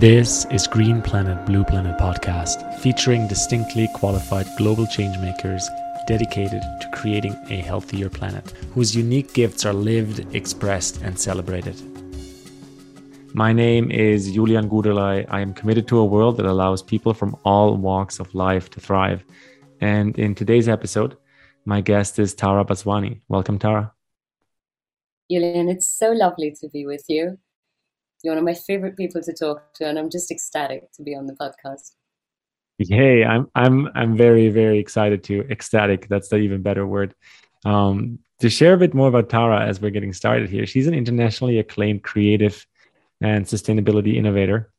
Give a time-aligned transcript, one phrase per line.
[0.00, 5.62] This is Green Planet Blue Planet podcast, featuring distinctly qualified global changemakers
[6.06, 11.80] dedicated to creating a healthier planet, whose unique gifts are lived, expressed, and celebrated.
[13.32, 15.24] My name is Julian Gudelai.
[15.30, 18.80] I am committed to a world that allows people from all walks of life to
[18.80, 19.24] thrive.
[19.80, 21.16] And in today's episode,
[21.64, 23.22] my guest is Tara Baswani.
[23.28, 23.94] Welcome, Tara.
[25.30, 27.38] Julian, it's so lovely to be with you.
[28.22, 31.14] You're one of my favorite people to talk to, and I'm just ecstatic to be
[31.14, 31.92] on the podcast.
[32.78, 36.08] Hey, I'm I'm I'm very very excited to ecstatic.
[36.08, 37.14] That's the even better word.
[37.64, 40.66] Um, to share a bit more about Tara as we're getting started here.
[40.66, 42.66] She's an internationally acclaimed creative
[43.22, 44.70] and sustainability innovator.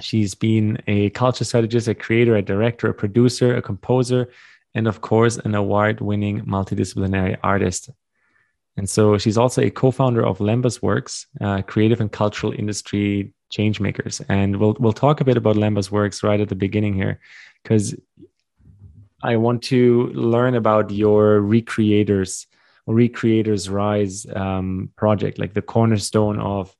[0.00, 4.30] She's been a culture strategist, a creator, a director, a producer, a composer,
[4.74, 7.90] and of course, an award-winning multidisciplinary artist.
[8.80, 13.78] And so she's also a co-founder of Lembas Works, uh, creative and cultural industry change
[13.78, 14.22] makers.
[14.30, 17.20] And we'll we'll talk a bit about Lembas Works right at the beginning here,
[17.62, 17.94] because
[19.22, 22.46] I want to learn about your recreators
[22.86, 26.74] or recreators rise um, project, like the cornerstone of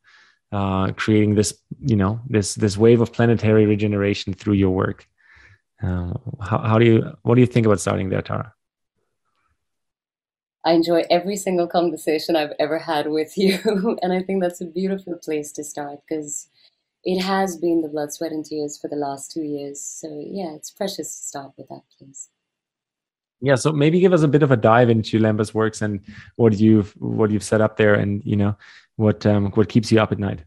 [0.52, 1.52] uh, creating this,
[1.84, 5.06] you know, this this wave of planetary regeneration through your work.
[5.82, 8.54] Uh, how, how do you what do you think about starting there, Tara?
[10.64, 13.58] I enjoy every single conversation I've ever had with you.
[14.02, 16.48] and I think that's a beautiful place to start because
[17.04, 19.80] it has been the blood, sweat, and tears for the last two years.
[19.80, 22.28] So, yeah, it's precious to start with that, please.
[23.40, 26.00] Yeah, so maybe give us a bit of a dive into Lembas Works and
[26.36, 28.54] what you've what you've set up there, and you know
[28.96, 30.40] what um, what keeps you up at night.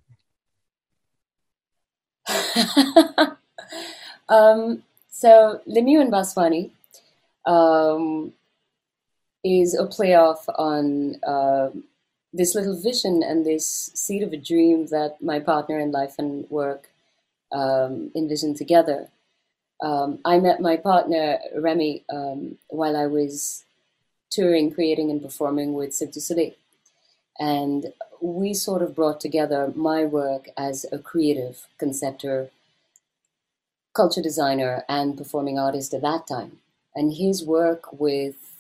[4.30, 6.70] um, so Lemieux and Baswani
[7.46, 8.32] um,
[9.44, 11.70] is a playoff on uh,
[12.32, 16.50] this little vision and this seed of a dream that my partner in life and
[16.50, 16.90] work
[17.52, 19.10] um, envisioned together.
[19.82, 23.66] Um, I met my partner Remy um, while I was
[24.32, 26.54] touring, creating, and performing with Cirque du Soleil.
[27.40, 32.50] And we sort of brought together my work as a creative conceptor,
[33.94, 36.60] culture designer, and performing artist at that time.
[36.96, 38.53] And his work with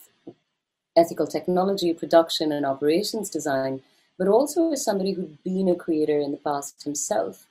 [0.95, 3.81] ethical technology, production, and operations design,
[4.17, 7.45] but also as somebody who'd been a creator in the past himself.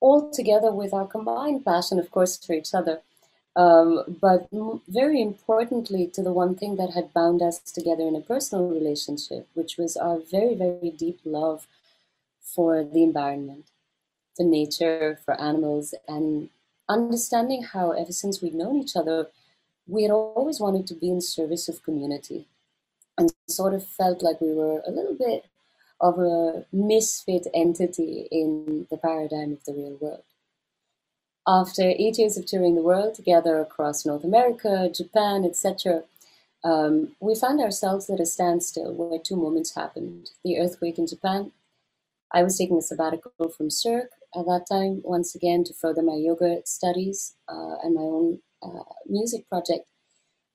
[0.00, 3.00] All together with our combined passion, of course, for each other,
[3.56, 4.48] um, but
[4.86, 9.48] very importantly, to the one thing that had bound us together in a personal relationship,
[9.54, 11.66] which was our very, very deep love
[12.42, 13.64] for the environment,
[14.36, 16.50] for nature, for animals, and
[16.86, 19.28] understanding how, ever since we'd known each other,
[19.86, 22.46] we had always wanted to be in service of community
[23.18, 25.46] and sort of felt like we were a little bit
[26.00, 30.22] of a misfit entity in the paradigm of the real world.
[31.46, 36.02] After eight years of touring the world together across North America, Japan, etc.,
[36.64, 40.30] um, we found ourselves at a standstill where two moments happened.
[40.44, 41.52] The earthquake in Japan.
[42.32, 46.16] I was taking a sabbatical from Cirque at that time, once again, to further my
[46.16, 49.88] yoga studies uh, and my own uh, music project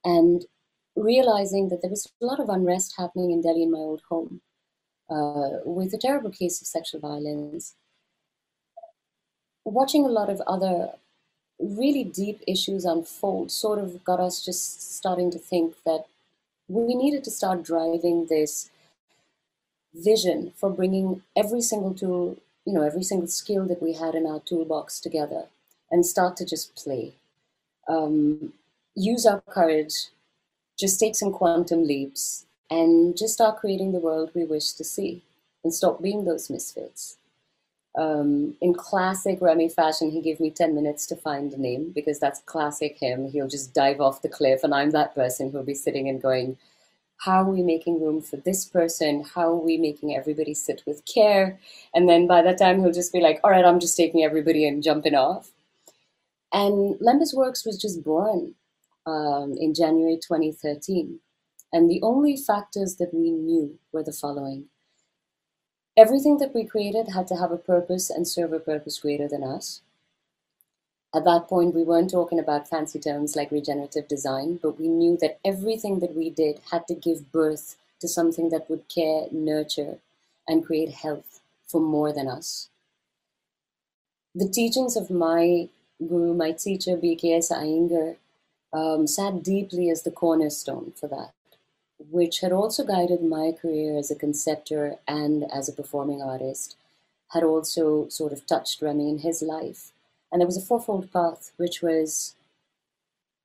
[0.03, 0.45] and
[0.95, 4.41] realizing that there was a lot of unrest happening in Delhi in my old home
[5.09, 7.75] uh, with a terrible case of sexual violence.
[9.63, 10.89] Watching a lot of other
[11.59, 16.05] really deep issues unfold sort of got us just starting to think that
[16.67, 18.69] we needed to start driving this
[19.93, 24.25] vision for bringing every single tool, you know, every single skill that we had in
[24.25, 25.45] our toolbox together
[25.91, 27.13] and start to just play
[27.87, 28.53] um,
[28.95, 30.07] use our courage,
[30.77, 35.23] just take some quantum leaps, and just start creating the world we wish to see
[35.63, 37.17] and stop being those misfits.
[37.97, 42.19] Um, in classic Remy fashion, he gave me 10 minutes to find a name because
[42.19, 43.29] that's classic him.
[43.29, 46.57] He'll just dive off the cliff, and I'm that person who'll be sitting and going,
[47.17, 49.25] How are we making room for this person?
[49.35, 51.59] How are we making everybody sit with care?
[51.93, 54.65] And then by that time, he'll just be like, All right, I'm just taking everybody
[54.65, 55.51] and jumping off.
[56.53, 58.55] And Lembas Works was just born
[59.05, 61.19] um, in January 2013.
[61.73, 64.67] And the only factors that we knew were the following
[65.97, 69.43] everything that we created had to have a purpose and serve a purpose greater than
[69.43, 69.81] us.
[71.13, 75.17] At that point, we weren't talking about fancy terms like regenerative design, but we knew
[75.17, 79.99] that everything that we did had to give birth to something that would care, nurture,
[80.47, 82.69] and create health for more than us.
[84.33, 85.69] The teachings of my
[86.07, 88.17] Guru, my teacher, BKS Iyengar,
[88.73, 91.31] um, sat deeply as the cornerstone for that,
[92.09, 96.75] which had also guided my career as a conceptor and as a performing artist,
[97.29, 99.91] had also sort of touched Remy in his life.
[100.31, 102.35] And there was a fourfold path, which was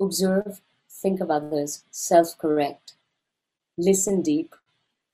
[0.00, 2.94] observe, think of others, self correct,
[3.76, 4.55] listen deep,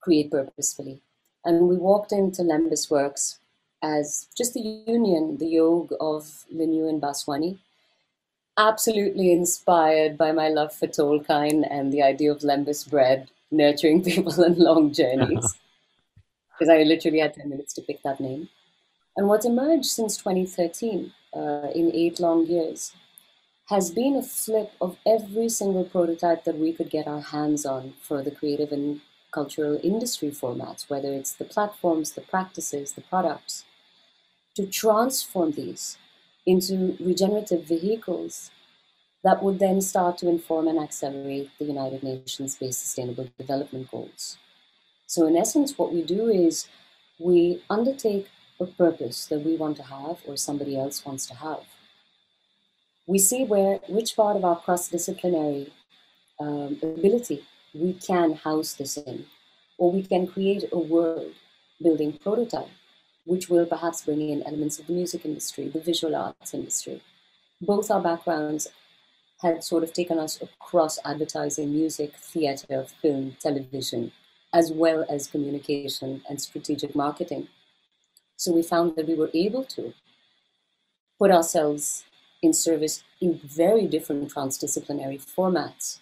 [0.00, 1.00] create purposefully.
[1.44, 3.38] And we walked into Lembas Works
[3.82, 7.58] as just the union, the yoga of Lemieux and Baswani.
[8.56, 14.42] Absolutely inspired by my love for Tolkien and the idea of Lembas bread, nurturing people
[14.44, 15.58] on long journeys.
[16.58, 18.48] Because I literally had 10 minutes to pick that name.
[19.16, 22.92] And what's emerged since 2013, uh, in eight long years,
[23.66, 27.94] has been a flip of every single prototype that we could get our hands on
[28.00, 29.00] for the creative and
[29.32, 33.64] cultural industry formats, whether it's the platforms, the practices, the products,
[34.56, 35.98] to transform these
[36.46, 38.50] into regenerative vehicles
[39.24, 44.36] that would then start to inform and accelerate the United Nations based sustainable development goals.
[45.06, 46.68] So, in essence, what we do is
[47.20, 48.28] we undertake
[48.58, 51.64] a purpose that we want to have or somebody else wants to have
[53.06, 55.72] we see where which part of our cross-disciplinary
[56.40, 57.44] um, ability
[57.74, 59.24] we can house this in,
[59.78, 61.32] or we can create a world
[61.82, 62.68] building prototype,
[63.24, 67.02] which will perhaps bring in elements of the music industry, the visual arts industry.
[67.60, 68.68] Both our backgrounds
[69.40, 74.12] had sort of taken us across advertising, music, theater, film, television,
[74.52, 77.48] as well as communication and strategic marketing.
[78.36, 79.94] So we found that we were able to
[81.18, 82.04] put ourselves
[82.42, 86.00] in service in very different transdisciplinary formats.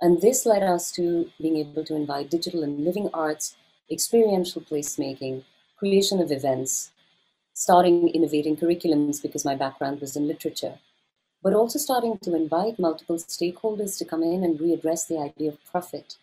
[0.00, 3.56] And this led us to being able to invite digital and living arts,
[3.90, 5.44] experiential placemaking,
[5.76, 6.90] creation of events,
[7.52, 10.78] starting innovating curriculums because my background was in literature,
[11.42, 15.64] but also starting to invite multiple stakeholders to come in and readdress the idea of
[15.64, 16.16] profit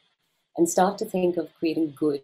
[0.58, 2.24] and start to think of creating good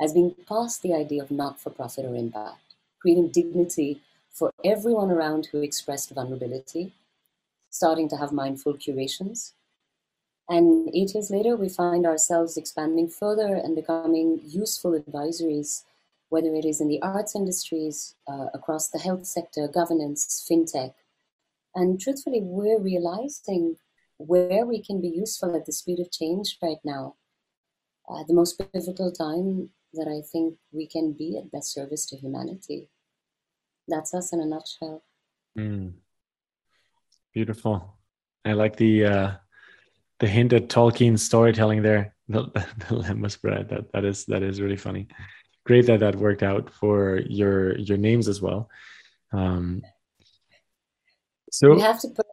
[0.00, 5.10] as being past the idea of not for profit or impact, creating dignity for everyone
[5.10, 6.92] around who expressed vulnerability,
[7.70, 9.54] starting to have mindful curations.
[10.48, 15.84] And eight years later, we find ourselves expanding further and becoming useful advisories,
[16.28, 20.94] whether it is in the arts industries, uh, across the health sector, governance, fintech.
[21.74, 23.76] And truthfully, we're realizing
[24.18, 27.16] where we can be useful at the speed of change right now.
[28.08, 32.16] Uh, the most pivotal time that I think we can be at best service to
[32.16, 32.88] humanity
[33.88, 35.02] that's us in a nutshell.
[35.58, 35.94] Mm.
[37.32, 37.96] Beautiful.
[38.44, 39.32] I like the uh,
[40.20, 42.12] the hint at Tolkien storytelling there.
[42.28, 43.68] The, the Lembas bread.
[43.68, 45.06] That that is that is really funny.
[45.66, 48.70] Great that that worked out for your your names as well.
[49.32, 49.82] Um,
[51.50, 52.26] so you have to put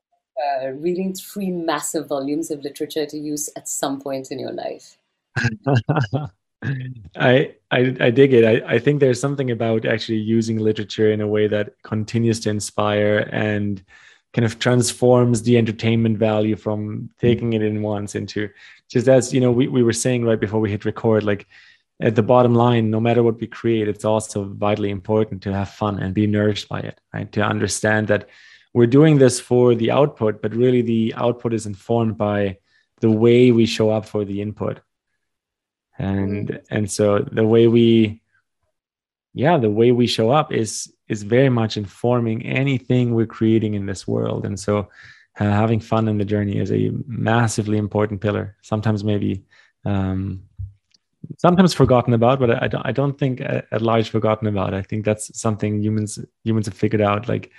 [0.45, 4.97] uh, reading three massive volumes of literature to use at some point in your life.
[7.15, 8.45] I, I I dig it.
[8.45, 12.51] I, I think there's something about actually using literature in a way that continues to
[12.51, 13.83] inspire and
[14.33, 18.50] kind of transforms the entertainment value from taking it in once into
[18.89, 21.47] just as you know we, we were saying right before we hit record like
[22.03, 25.69] at the bottom line no matter what we create it's also vitally important to have
[25.69, 27.31] fun and be nourished by it right?
[27.31, 28.29] To understand that
[28.73, 32.57] we're doing this for the output but really the output is informed by
[33.03, 34.79] the way we show up for the input.
[36.00, 36.65] And mm.
[36.69, 38.21] and so the way we
[39.33, 43.86] yeah the way we show up is is very much informing anything we're creating in
[43.86, 44.45] this world.
[44.45, 44.88] And so
[45.39, 48.55] uh, having fun in the journey is a massively important pillar.
[48.62, 49.43] Sometimes maybe
[49.83, 50.43] um,
[51.38, 55.06] sometimes forgotten about but i, don't i don't think at large forgotten about i think
[55.06, 57.51] that's something humans humans have figured out like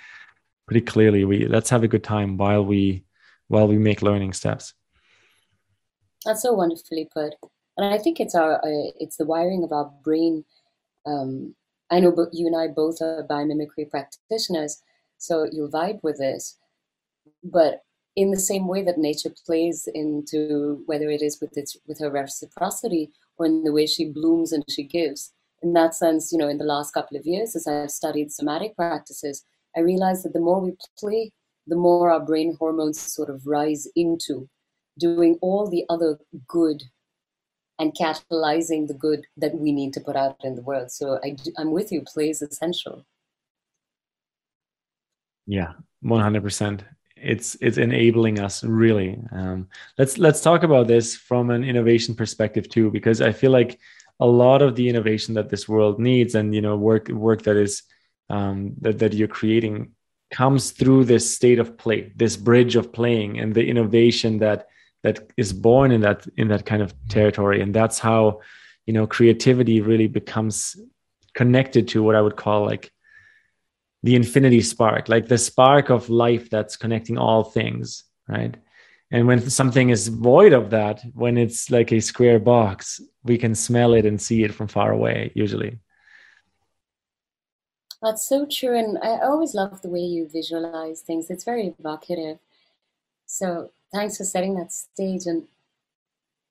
[0.67, 3.03] pretty clearly we let's have a good time while we
[3.47, 4.73] while we make learning steps
[6.25, 7.33] that's so wonderfully put
[7.77, 10.45] and I think it's our uh, it's the wiring of our brain.
[11.05, 11.55] Um,
[11.91, 14.81] I know you and I both are biomimicry practitioners,
[15.17, 16.57] so you'll vibe with this.
[17.43, 17.83] But
[18.15, 22.09] in the same way that nature plays into whether it is with its with her
[22.09, 25.33] reciprocity or in the way she blooms and she gives.
[25.61, 28.75] In that sense, you know, in the last couple of years, as I've studied somatic
[28.75, 29.43] practices,
[29.75, 31.31] I realized that the more we play,
[31.67, 34.47] the more our brain hormones sort of rise into
[34.99, 36.83] doing all the other good
[37.79, 40.91] and catalyzing the good that we need to put out in the world.
[40.91, 42.03] So I, I'm with you.
[42.05, 43.05] Play is essential.
[45.45, 46.83] Yeah, one hundred percent.
[47.15, 49.17] It's it's enabling us really.
[49.31, 49.67] Um,
[49.97, 53.79] let's let's talk about this from an innovation perspective too, because I feel like
[54.19, 57.55] a lot of the innovation that this world needs, and you know, work work that
[57.55, 57.83] is
[58.29, 59.91] um, that that you're creating,
[60.31, 64.67] comes through this state of play, this bridge of playing, and the innovation that
[65.05, 68.41] that is born in that in that kind of territory and that's how
[68.87, 70.75] you know creativity really becomes
[71.35, 72.91] connected to what I would call like
[74.05, 78.55] the infinity spark, like the spark of life that's connecting all things, right?
[79.09, 83.55] And when something is void of that, when it's like a square box, we can
[83.55, 85.79] smell it and see it from far away, usually.
[87.99, 88.77] That's so true.
[88.77, 91.31] And I always love the way you visualize things.
[91.31, 92.37] It's very evocative.
[93.25, 95.25] So thanks for setting that stage.
[95.25, 95.47] And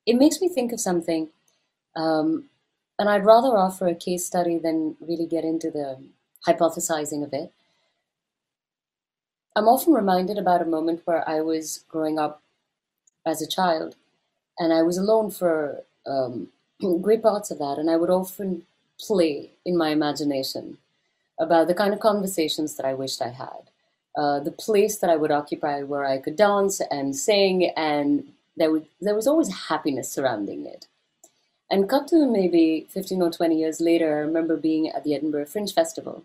[0.06, 1.28] it makes me think of something.
[1.94, 2.46] Um,
[2.98, 5.98] and I'd rather offer a case study than really get into the
[6.46, 7.52] hypothesizing of it.
[9.56, 12.42] I'm often reminded about a moment where I was growing up
[13.24, 13.94] as a child
[14.58, 16.48] and I was alone for um,
[17.00, 17.78] great parts of that.
[17.78, 18.66] And I would often
[19.00, 20.78] play in my imagination
[21.38, 23.70] about the kind of conversations that I wished I had,
[24.16, 28.24] uh, the place that I would occupy where I could dance and sing, and
[28.56, 30.86] there, would, there was always happiness surrounding it.
[31.70, 35.46] And cut to maybe 15 or 20 years later, I remember being at the Edinburgh
[35.46, 36.22] Fringe Festival.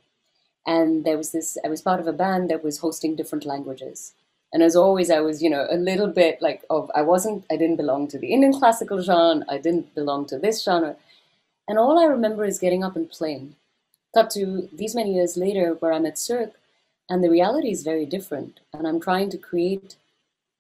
[0.70, 4.14] And there was this, I was part of a band that was hosting different languages.
[4.54, 7.58] And as always, I was, you know, a little bit like, of, I wasn't, I
[7.58, 10.96] didn't belong to the Indian classical genre, I didn't belong to this genre.
[11.68, 13.56] And all I remember is getting up and playing.
[14.14, 16.54] Cut to these many years later, where I'm at Cirque,
[17.10, 18.60] and the reality is very different.
[18.72, 19.96] And I'm trying to create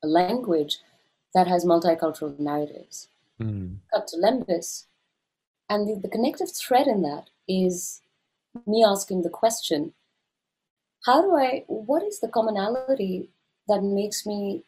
[0.04, 0.80] a language
[1.36, 3.10] that has multicultural narratives.
[3.40, 3.76] Mm.
[3.94, 4.86] Cut to Lembas,
[5.70, 8.02] and the, the connective thread in that is
[8.66, 9.94] me asking the question
[11.06, 13.30] how do I, what is the commonality
[13.68, 14.64] that makes me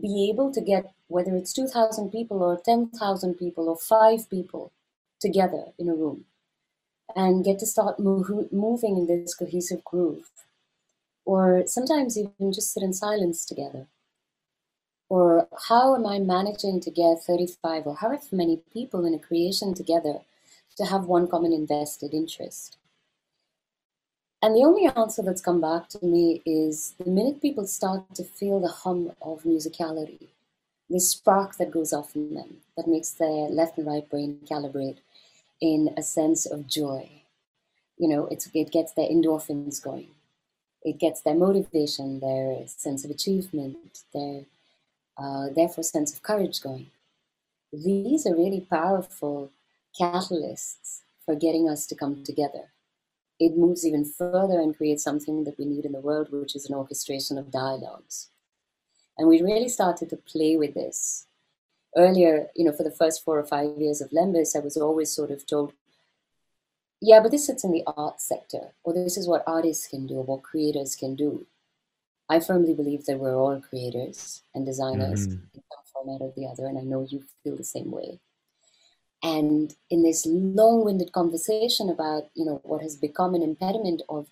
[0.00, 4.72] be able to get, whether it's 2,000 people or 10,000 people or five people
[5.20, 6.24] together in a room?
[7.14, 10.30] and get to start move, moving in this cohesive groove.
[11.24, 13.86] Or sometimes even just sit in silence together.
[15.08, 19.74] Or how am I managing to get 35 or however many people in a creation
[19.74, 20.20] together
[20.78, 22.78] to have one common invested interest?
[24.42, 28.24] And the only answer that's come back to me is the minute people start to
[28.24, 30.30] feel the hum of musicality,
[30.90, 34.98] this spark that goes off in them that makes their left and right brain calibrate
[35.60, 37.08] in a sense of joy.
[37.96, 40.08] You know, it gets their endorphins going.
[40.82, 44.46] It gets their motivation, their sense of achievement, their
[45.16, 46.88] uh, therefore sense of courage going.
[47.72, 49.52] These are really powerful
[49.98, 52.72] catalysts for getting us to come together.
[53.44, 56.66] It moves even further and creates something that we need in the world, which is
[56.66, 58.28] an orchestration of dialogues.
[59.18, 61.26] And we really started to play with this
[61.96, 65.10] earlier, you know, for the first four or five years of Lembas, I was always
[65.10, 65.72] sort of told,
[67.00, 70.18] yeah, but this sits in the art sector, or this is what artists can do,
[70.18, 71.44] or what creators can do.
[72.28, 75.42] I firmly believe that we're all creators and designers mm-hmm.
[75.52, 78.20] in some format or the other, and I know you feel the same way.
[79.22, 84.26] And in this long-winded conversation about, you know, what has become an impediment of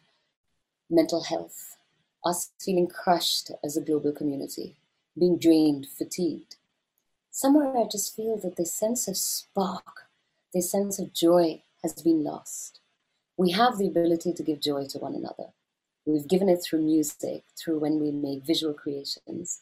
[0.90, 1.76] mental health,
[2.24, 4.76] us feeling crushed as a global community,
[5.16, 6.56] being drained, fatigued,
[7.30, 10.08] somewhere I just feel that this sense of spark,
[10.52, 12.80] this sense of joy has been lost.
[13.36, 15.52] We have the ability to give joy to one another.
[16.04, 19.60] We've given it through music, through when we make visual creations,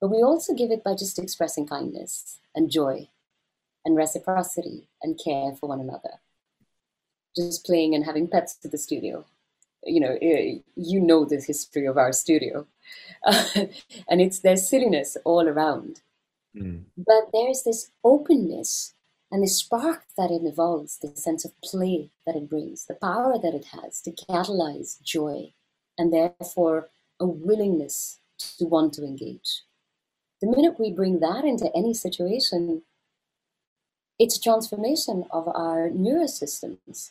[0.00, 3.08] but we also give it by just expressing kindness and joy
[3.84, 6.20] and reciprocity and care for one another.
[7.36, 9.24] Just playing and having pets to the studio.
[9.84, 12.66] You know, eh, you know the history of our studio.
[13.24, 16.00] and it's there's silliness all around.
[16.56, 16.84] Mm.
[16.96, 18.94] But there's this openness
[19.30, 23.36] and the spark that it evolves, the sense of play that it brings, the power
[23.36, 25.52] that it has to catalyze joy,
[25.98, 26.88] and therefore
[27.18, 28.20] a willingness
[28.58, 29.62] to want to engage.
[30.40, 32.82] The minute we bring that into any situation,
[34.18, 37.10] it's a transformation of our neurosystems.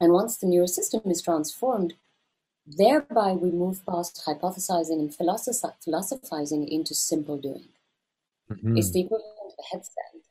[0.00, 1.94] And once the neurosystem is transformed,
[2.66, 7.68] thereby we move past hypothesizing and philosophizing into simple doing.
[8.50, 8.76] Mm-hmm.
[8.76, 10.22] It's the equivalent of a headstand.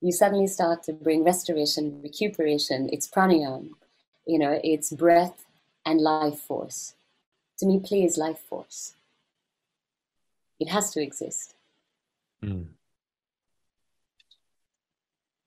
[0.00, 3.70] You suddenly start to bring restoration, recuperation, it's pranayama,
[4.26, 5.44] you know, it's breath
[5.84, 6.94] and life force.
[7.58, 8.94] To me, play is life force.
[10.58, 11.54] It has to exist.
[12.42, 12.68] Mm.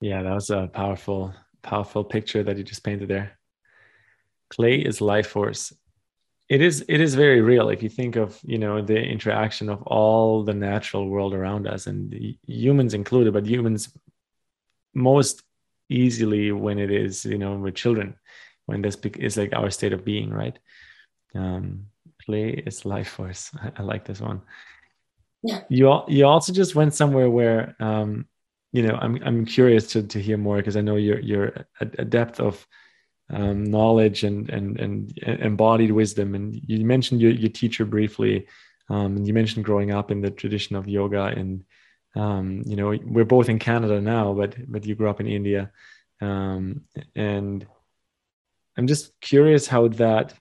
[0.03, 3.39] Yeah, that was a powerful, powerful picture that you just painted there.
[4.49, 5.71] Clay is life force.
[6.49, 9.81] It is it is very real if you think of you know the interaction of
[9.83, 12.13] all the natural world around us and
[12.45, 13.97] humans included but humans
[14.93, 15.41] most
[15.87, 18.15] easily when it is you know with children
[18.65, 20.59] when this is like our state of being right?
[21.33, 21.85] Um
[22.25, 23.51] play is life force.
[23.55, 24.41] I, I like this one.
[25.43, 25.61] Yeah.
[25.69, 28.27] You you also just went somewhere where um
[28.73, 32.03] you know i'm i'm curious to to hear more because i know you're you're a,
[32.03, 32.67] depth of
[33.29, 36.35] um, knowledge and, and and embodied wisdom.
[36.35, 38.47] And you mentioned your, your teacher briefly,
[38.89, 41.25] um, and you mentioned growing up in the tradition of yoga.
[41.25, 41.63] And
[42.15, 45.71] um, you know, we're both in Canada now, but but you grew up in India,
[46.21, 46.81] um,
[47.15, 47.65] and
[48.77, 50.33] I'm just curious how that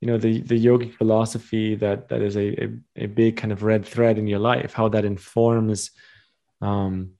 [0.00, 3.62] you know the the yogic philosophy that that is a, a, a big kind of
[3.62, 5.90] red thread in your life how that informs
[6.60, 7.12] um,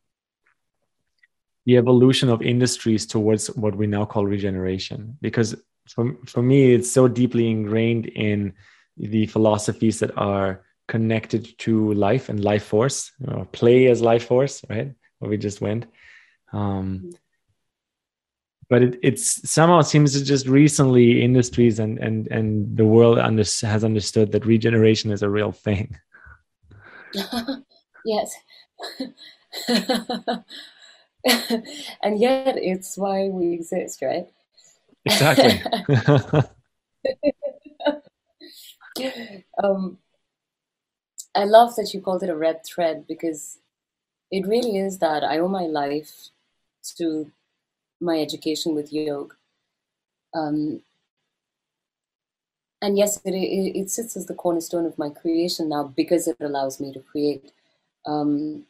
[1.67, 5.19] the evolution of industries towards what we now call regeneration.
[5.21, 5.55] Because
[5.89, 8.55] for, for me it's so deeply ingrained in
[8.97, 14.65] the philosophies that are connected to life and life force know, play as life force
[14.71, 14.93] right?
[15.19, 15.87] Where we just went.
[16.53, 17.11] Um,
[18.69, 23.45] but it it's somehow seems to just recently industries and and and the world under,
[23.63, 25.99] has understood that regeneration is a real thing.
[28.05, 28.37] Yes
[32.03, 34.29] and yet it's why we exist right
[35.05, 35.63] exactly
[39.63, 39.99] um,
[41.35, 43.59] i love that you called it a red thread because
[44.31, 46.31] it really is that i owe my life
[46.97, 47.31] to
[48.01, 49.35] my education with yoga.
[50.35, 50.81] Um,
[52.83, 56.37] and yes, it, it, it, sits as the cornerstone of my creation now because it
[56.41, 57.53] allows me to create.
[58.05, 58.65] Um,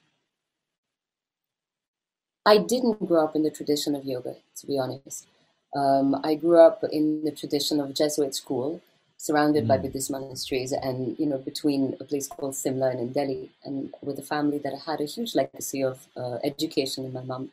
[2.47, 5.27] I didn't grow up in the tradition of yoga, to be honest.
[5.75, 8.81] Um, I grew up in the tradition of Jesuit school,
[9.17, 9.69] surrounded mm.
[9.69, 13.93] by Buddhist monasteries, and you know, between a place called Simla and in Delhi, and
[14.01, 17.51] with a family that had a huge legacy of uh, education in my mom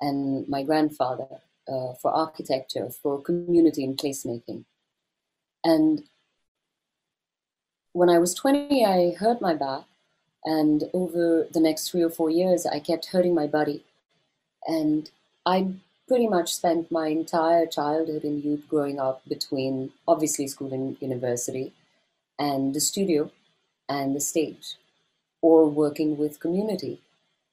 [0.00, 4.64] and my grandfather uh, for architecture, for community and placemaking.
[5.64, 6.04] And
[7.92, 9.84] when I was 20, I hurt my back.
[10.44, 13.82] And over the next three or four years, I kept hurting my body.
[14.66, 15.10] And
[15.46, 15.68] I
[16.06, 21.72] pretty much spent my entire childhood and youth growing up between obviously school and university
[22.38, 23.30] and the studio
[23.88, 24.76] and the stage
[25.40, 27.00] or working with community.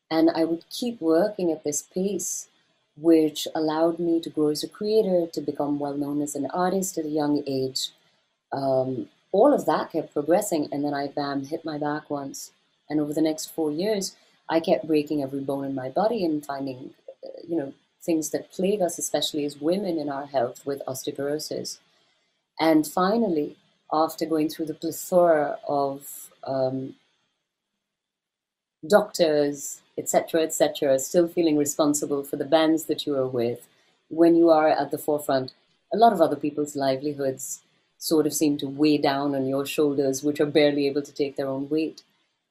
[0.10, 2.48] And I would keep working at this pace,
[2.98, 6.98] which allowed me to grow as a creator, to become well known as an artist
[6.98, 7.90] at a young age.
[8.52, 12.52] Um, all of that kept progressing, and then I bam hit my back once.
[12.90, 14.16] And over the next four years,
[14.50, 16.94] I kept breaking every bone in my body and finding,
[17.48, 21.78] you know, things that plague us, especially as women in our health, with osteoporosis.
[22.60, 23.58] And finally,
[23.92, 26.96] after going through the plethora of um,
[28.88, 33.68] doctors, etc., etc., still feeling responsible for the bands that you are with,
[34.10, 35.54] when you are at the forefront,
[35.94, 37.62] a lot of other people's livelihoods
[37.98, 41.36] sort of seem to weigh down on your shoulders, which are barely able to take
[41.36, 42.02] their own weight.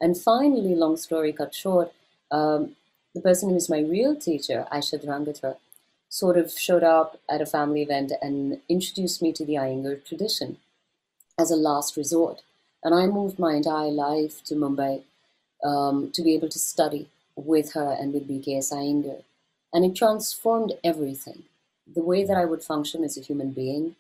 [0.01, 1.93] And finally, long story cut short,
[2.31, 2.77] um,
[3.15, 5.57] the person who's my real teacher, Aisha Dhrangatra,
[6.09, 10.59] sort of showed up at a family event and introduced me to the Iyengar tradition
[11.39, 12.43] as a last resort.
[12.83, 15.03] And I moved my entire life to Mumbai
[15.65, 19.23] um, to be able to study with her and with BKS Iyengar.
[19.73, 21.45] And it transformed everything.
[21.93, 23.97] The way that I would function as a human being,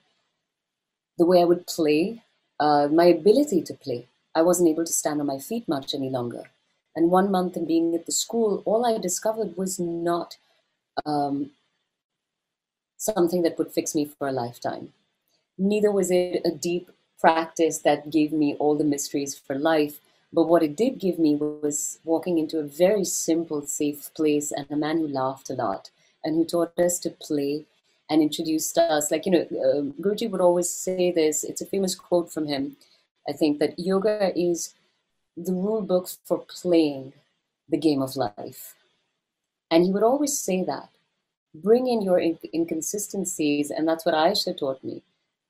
[1.18, 2.22] the way I would play,
[2.58, 4.06] uh, my ability to play.
[4.34, 6.44] I wasn't able to stand on my feet much any longer.
[7.00, 10.36] And one month in being at the school, all I discovered was not
[11.06, 11.52] um,
[12.98, 14.92] something that would fix me for a lifetime.
[15.56, 20.44] Neither was it a deep practice that gave me all the mysteries for life, but
[20.44, 24.76] what it did give me was walking into a very simple, safe place and a
[24.76, 25.88] man who laughed a lot
[26.22, 27.64] and who taught us to play
[28.10, 29.10] and introduced us.
[29.10, 32.76] Like, you know, uh, Guruji would always say this, it's a famous quote from him,
[33.26, 34.74] I think, that yoga is
[35.36, 37.12] the rule book for playing
[37.68, 38.74] the game of life.
[39.70, 40.90] And he would always say that.
[41.54, 45.02] Bring in your inconsistencies, and that's what Aisha taught me.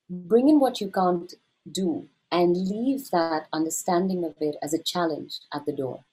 [0.09, 1.33] Bring in what you can't
[1.71, 6.03] do and leave that understanding of it as a challenge at the door.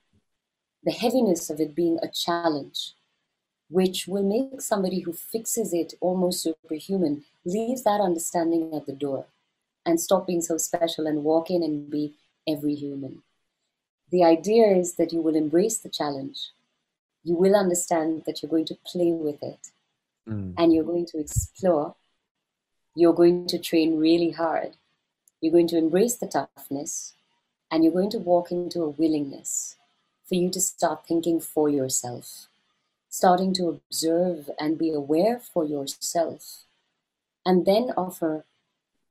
[0.84, 2.94] The heaviness of it being a challenge,
[3.70, 9.26] which will make somebody who fixes it almost superhuman leave that understanding at the door
[9.86, 12.14] and stop being so special and walk in and be
[12.46, 13.22] every human.
[14.10, 16.50] The idea is that you will embrace the challenge.
[17.24, 19.68] You will understand that you're going to play with it
[20.28, 20.54] mm.
[20.56, 21.94] and you're going to explore.
[22.94, 24.76] You're going to train really hard
[25.40, 27.14] you're going to embrace the toughness
[27.70, 29.76] and you're going to walk into a willingness
[30.26, 32.48] for you to start thinking for yourself,
[33.08, 36.64] starting to observe and be aware for yourself,
[37.46, 38.44] and then offer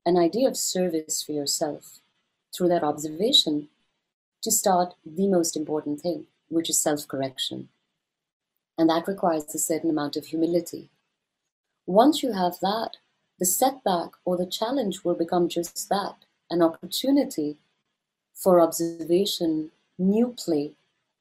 [0.04, 2.00] an idea of service for yourself
[2.54, 3.68] through that observation
[4.42, 7.68] to start the most important thing, which is self correction.
[8.76, 10.90] And that requires a certain amount of humility.
[11.86, 12.98] Once you have that,
[13.38, 16.16] the setback or the challenge will become just that
[16.50, 17.56] an opportunity
[18.34, 20.72] for observation, new play,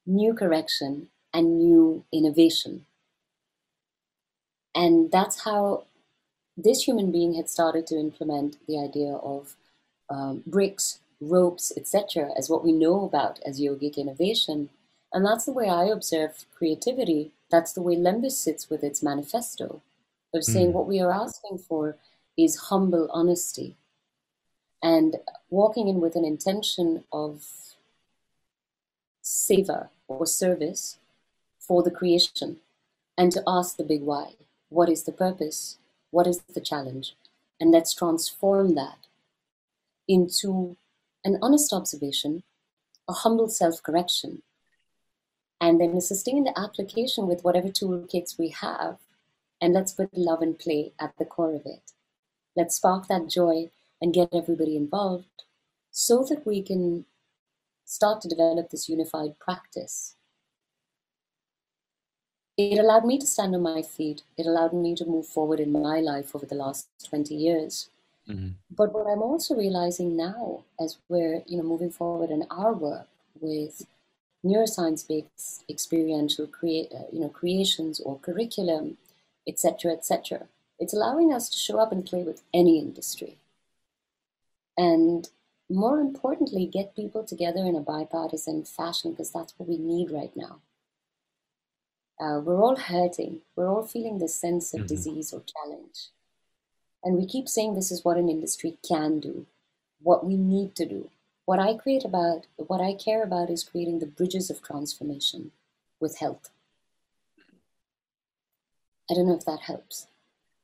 [0.05, 2.85] new correction, and new innovation.
[4.73, 5.85] And that's how
[6.55, 9.55] this human being had started to implement the idea of
[10.09, 14.69] um, bricks, ropes, etc., as what we know about as yogic innovation.
[15.13, 17.31] And that's the way I observe creativity.
[17.49, 19.81] That's the way Lembas sits with its manifesto
[20.33, 20.73] of saying mm.
[20.73, 21.95] what we are asking for
[22.37, 23.75] is humble honesty
[24.83, 25.15] and
[25.49, 27.47] walking in with an intention of
[29.23, 30.97] seva or service
[31.59, 32.57] for the creation
[33.17, 34.33] and to ask the big why.
[34.69, 35.77] What is the purpose?
[36.11, 37.15] What is the challenge?
[37.59, 39.07] And let's transform that
[40.07, 40.77] into
[41.27, 42.43] an honest observation,
[43.09, 44.43] a humble self correction,
[45.59, 48.97] and then a sustained application with whatever toolkits we have.
[49.59, 51.91] And let's put love and play at the core of it.
[52.55, 55.43] Let's spark that joy and get everybody involved
[55.91, 57.05] so that we can
[57.83, 60.15] start to develop this unified practice.
[62.55, 64.23] It allowed me to stand on my feet.
[64.37, 67.89] It allowed me to move forward in my life over the last 20 years.
[68.29, 68.49] Mm-hmm.
[68.69, 73.07] But what I'm also realizing now, as we're you know moving forward in our work
[73.39, 73.85] with
[74.45, 78.97] neuroscience-based experiential create, uh, you know creations or curriculum,
[79.47, 80.47] etc., etc.,
[80.79, 83.37] it's allowing us to show up and play with any industry.
[84.77, 85.27] And
[85.69, 90.35] more importantly, get people together in a bipartisan fashion because that's what we need right
[90.35, 90.61] now.
[92.19, 93.41] Uh, we're all hurting.
[93.55, 94.87] We're all feeling this sense of mm-hmm.
[94.87, 96.09] disease or challenge.
[97.03, 99.45] And we keep saying this is what an industry can do,
[100.01, 101.09] what we need to do.
[101.45, 105.51] What I create about, what I care about is creating the bridges of transformation
[105.99, 106.49] with health.
[109.09, 110.07] I don't know if that helps.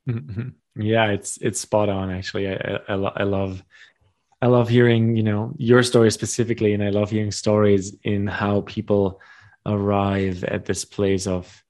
[0.07, 0.49] Mm-hmm.
[0.81, 2.11] Yeah, it's it's spot on.
[2.11, 3.63] Actually, I, I, I love
[4.41, 8.61] I love hearing you know your story specifically, and I love hearing stories in how
[8.61, 9.21] people
[9.65, 11.63] arrive at this place of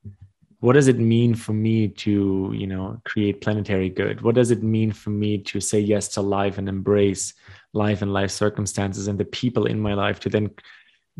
[0.63, 4.21] what does it mean for me to you know create planetary good?
[4.21, 7.33] What does it mean for me to say yes to life and embrace
[7.73, 10.51] life and life circumstances and the people in my life to then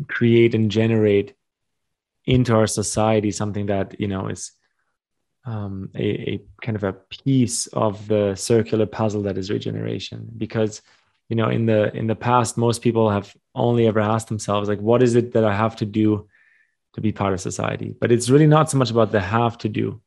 [0.08, 1.34] create and generate
[2.24, 4.52] into our society something that you know is
[5.44, 10.26] um, a, a kind of a piece of the circular puzzle that is regeneration?
[10.38, 10.80] Because
[11.28, 14.80] you know in the in the past most people have only ever asked themselves like
[14.80, 16.26] what is it that i have to do
[16.94, 17.94] to be part of society.
[18.00, 20.00] But it's really not so much about the have to do.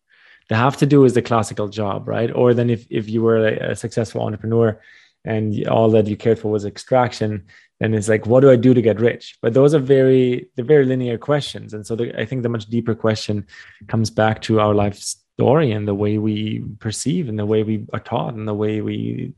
[0.49, 2.31] The have to do is the classical job right?
[2.33, 4.81] Or then if, if you were a, a successful entrepreneur
[5.25, 7.45] and all that you cared for was extraction
[7.79, 9.37] then it's like what do i do to get rich?
[9.41, 11.73] But those are very they're very linear questions.
[11.73, 13.45] And so the, i think the much deeper question
[13.87, 14.97] comes back to our life
[15.37, 18.81] story and the way we perceive and the way we are taught and the way
[18.81, 19.33] we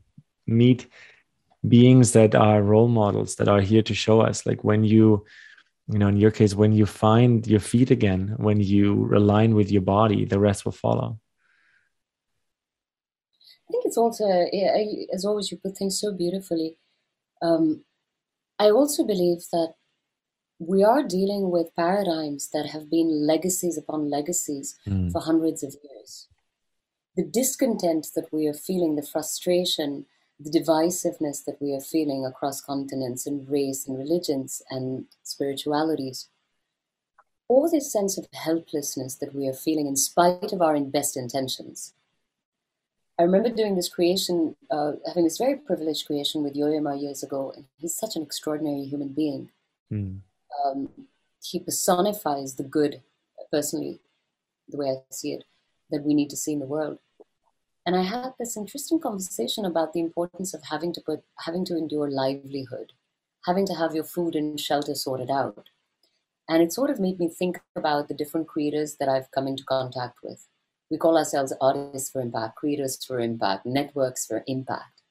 [0.46, 0.86] meet
[1.68, 5.24] beings that are role models that are here to show us like when you
[5.92, 9.70] you know in your case when you find your feet again when you align with
[9.70, 11.18] your body the rest will follow.
[13.68, 14.24] I think it's also
[15.14, 16.76] as always you put things so beautifully.
[17.42, 17.84] Um,
[18.58, 19.72] i also believe that
[20.60, 25.10] we are dealing with paradigms that have been legacies upon legacies mm.
[25.10, 26.28] for hundreds of years.
[27.16, 30.04] The discontent that we are feeling the frustration
[30.42, 36.28] the divisiveness that we are feeling across continents and race and religions and spiritualities,
[37.46, 41.92] or this sense of helplessness that we are feeling in spite of our best intentions.
[43.18, 47.22] I remember doing this creation, uh, having this very privileged creation with Yo-Yo Ma years
[47.22, 49.50] ago, and he's such an extraordinary human being.
[49.92, 50.20] Mm.
[50.64, 50.88] Um,
[51.42, 53.02] he personifies the good,
[53.52, 54.00] personally,
[54.70, 55.44] the way I see it,
[55.90, 56.98] that we need to see in the world.
[57.90, 61.76] And I had this interesting conversation about the importance of having to put, having to
[61.76, 62.92] endure livelihood,
[63.46, 65.70] having to have your food and shelter sorted out.
[66.48, 69.64] And it sort of made me think about the different creators that I've come into
[69.64, 70.46] contact with.
[70.88, 75.02] We call ourselves artists for impact, creators for impact, networks for impact.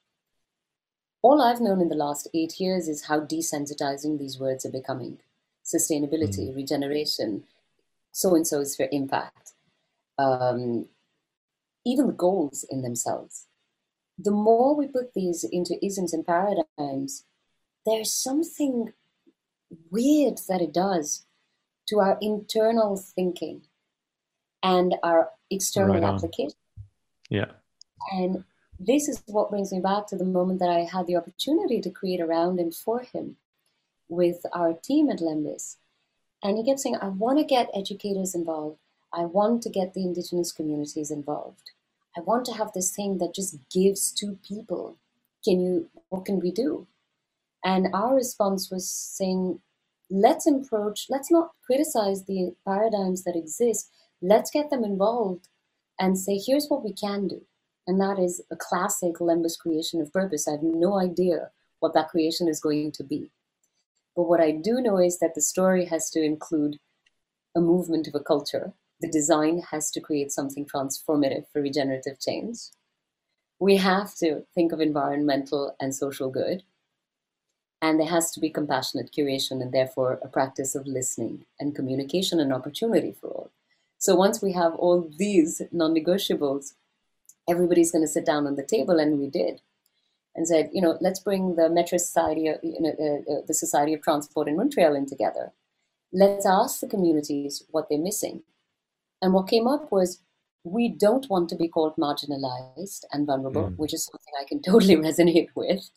[1.20, 5.18] All I've known in the last eight years is how desensitizing these words are becoming
[5.62, 6.56] sustainability, mm.
[6.56, 7.44] regeneration,
[8.10, 9.52] so and so is for impact.
[10.16, 10.86] Um,
[11.84, 13.46] even the goals in themselves.
[14.18, 17.24] The more we put these into isms and paradigms,
[17.86, 18.92] there's something
[19.90, 21.24] weird that it does
[21.88, 23.62] to our internal thinking
[24.62, 26.56] and our external right application.
[27.30, 27.52] Yeah.
[28.12, 28.44] And
[28.78, 31.90] this is what brings me back to the moment that I had the opportunity to
[31.90, 33.36] create around and for him
[34.08, 35.76] with our team at Lembas.
[36.42, 38.78] And he kept saying, I want to get educators involved.
[39.12, 41.70] I want to get the indigenous communities involved.
[42.16, 44.96] I want to have this thing that just gives to people.
[45.44, 46.86] Can you, what can we do?
[47.64, 49.60] And our response was saying,
[50.10, 53.90] let's approach, let's not criticize the paradigms that exist.
[54.22, 55.48] Let's get them involved
[55.98, 57.42] and say, here's what we can do.
[57.86, 60.46] And that is a classic Lembas creation of purpose.
[60.46, 63.30] I have no idea what that creation is going to be.
[64.14, 66.78] But what I do know is that the story has to include
[67.56, 68.72] a movement of a culture.
[69.00, 72.58] The design has to create something transformative for regenerative change.
[73.58, 76.62] We have to think of environmental and social good.
[77.82, 82.38] And there has to be compassionate curation and therefore a practice of listening and communication
[82.38, 83.50] and opportunity for all.
[84.00, 86.72] So once we have all these non negotiables,
[87.48, 89.60] everybody's going to sit down on the table, and we did.
[90.34, 93.92] And said, you know, let's bring the Metro Society, you know, uh, uh, the Society
[93.92, 95.52] of Transport in Montreal in together.
[96.12, 98.42] Let's ask the communities what they're missing.
[99.22, 100.22] And what came up was
[100.64, 103.76] we don't want to be called marginalized and vulnerable, mm.
[103.76, 105.90] which is something I can totally resonate with.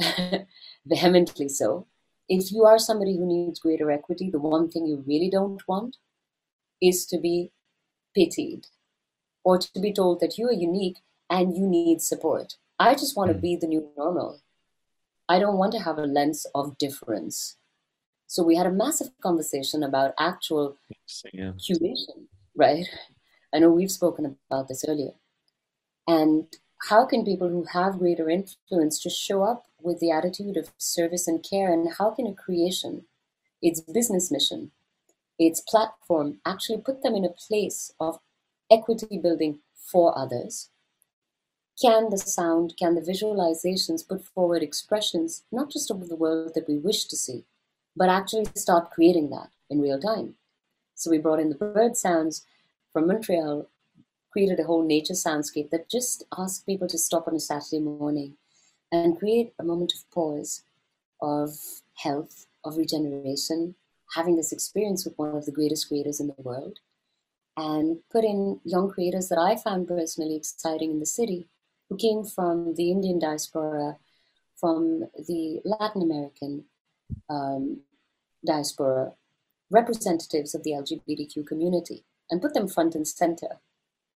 [0.86, 1.86] vehemently so.
[2.28, 5.96] If you are somebody who needs greater equity, the one thing you really don't want
[6.80, 7.52] is to be
[8.14, 8.66] pitied
[9.44, 10.98] or to be told that you are unique
[11.28, 12.54] and you need support.
[12.78, 13.40] I just want to hmm.
[13.40, 14.40] be the new normal.
[15.28, 17.56] I don't want to have a lens of difference.
[18.26, 20.76] So we had a massive conversation about actual
[21.32, 21.52] yeah.
[21.52, 22.86] curation, right?
[23.52, 25.12] I know we've spoken about this earlier.
[26.06, 26.46] And
[26.88, 31.26] how can people who have greater influence just show up with the attitude of service
[31.26, 31.72] and care?
[31.72, 33.04] And how can a creation,
[33.62, 34.70] its business mission,
[35.38, 38.18] its platform, actually put them in a place of
[38.70, 40.70] equity building for others?
[41.80, 46.68] Can the sound, can the visualizations put forward expressions, not just of the world that
[46.68, 47.44] we wish to see,
[47.96, 50.36] but actually start creating that in real time?
[50.94, 52.46] So we brought in the bird sounds
[52.92, 53.68] from Montreal,
[54.30, 58.36] created a whole nature soundscape that just asked people to stop on a Saturday morning
[58.90, 60.62] and create a moment of pause,
[61.20, 61.50] of
[61.94, 63.74] health, of regeneration,
[64.14, 66.78] having this experience with one of the greatest creators in the world,
[67.56, 71.48] and put in young creators that I found personally exciting in the city
[71.88, 73.98] who came from the Indian diaspora,
[74.56, 76.64] from the Latin American
[77.28, 77.80] um,
[78.44, 79.12] diaspora,
[79.74, 83.60] representatives of the LGBTQ community, and put them front and center.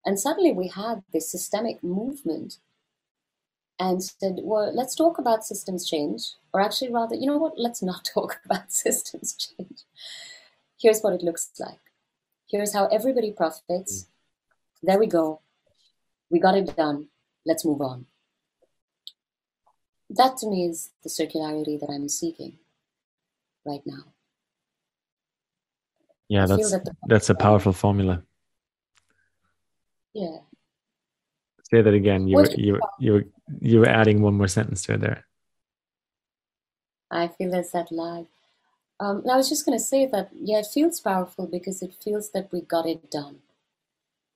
[0.05, 2.57] And suddenly we had this systemic movement
[3.79, 7.81] and said, well, let's talk about systems change, or actually, rather, you know what, let's
[7.81, 9.79] not talk about systems change.
[10.79, 11.79] Here's what it looks like.
[12.49, 14.07] Here's how everybody profits.
[14.83, 15.41] There we go.
[16.29, 17.07] We got it done.
[17.45, 18.05] Let's move on.
[20.09, 22.59] That to me is the circularity that I'm seeking
[23.65, 24.14] right now.
[26.29, 28.23] Yeah, that's that that's a powerful formula.
[30.13, 30.37] Yeah.
[31.69, 32.27] Say that again.
[32.27, 35.25] You were, you you you were adding one more sentence to it there.
[37.11, 38.25] I feel there's that lag.
[38.99, 42.31] Um, I was just going to say that yeah, it feels powerful because it feels
[42.31, 43.39] that we got it done,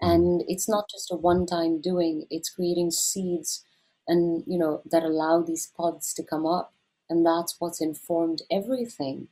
[0.01, 0.13] mm.
[0.13, 2.25] and it's not just a one-time doing.
[2.29, 3.63] It's creating seeds,
[4.07, 6.73] and you know that allow these pods to come up,
[7.09, 9.29] and that's what's informed everything.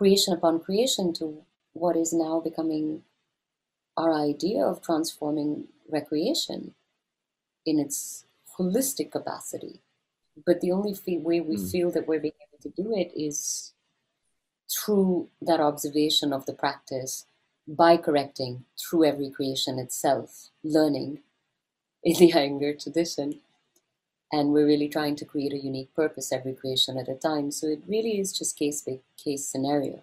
[0.00, 1.42] Creation upon creation to
[1.74, 3.02] what is now becoming
[3.98, 6.72] our idea of transforming recreation
[7.66, 8.24] in its
[8.58, 9.82] holistic capacity.
[10.46, 11.70] But the only way we mm.
[11.70, 13.74] feel that we're being able to do it is
[14.72, 17.26] through that observation of the practice
[17.68, 21.18] by correcting through every creation itself, learning
[22.02, 23.40] in the Iyengar tradition.
[24.32, 27.50] And we're really trying to create a unique purpose every creation at a time.
[27.50, 30.00] So it really is just case by case scenario.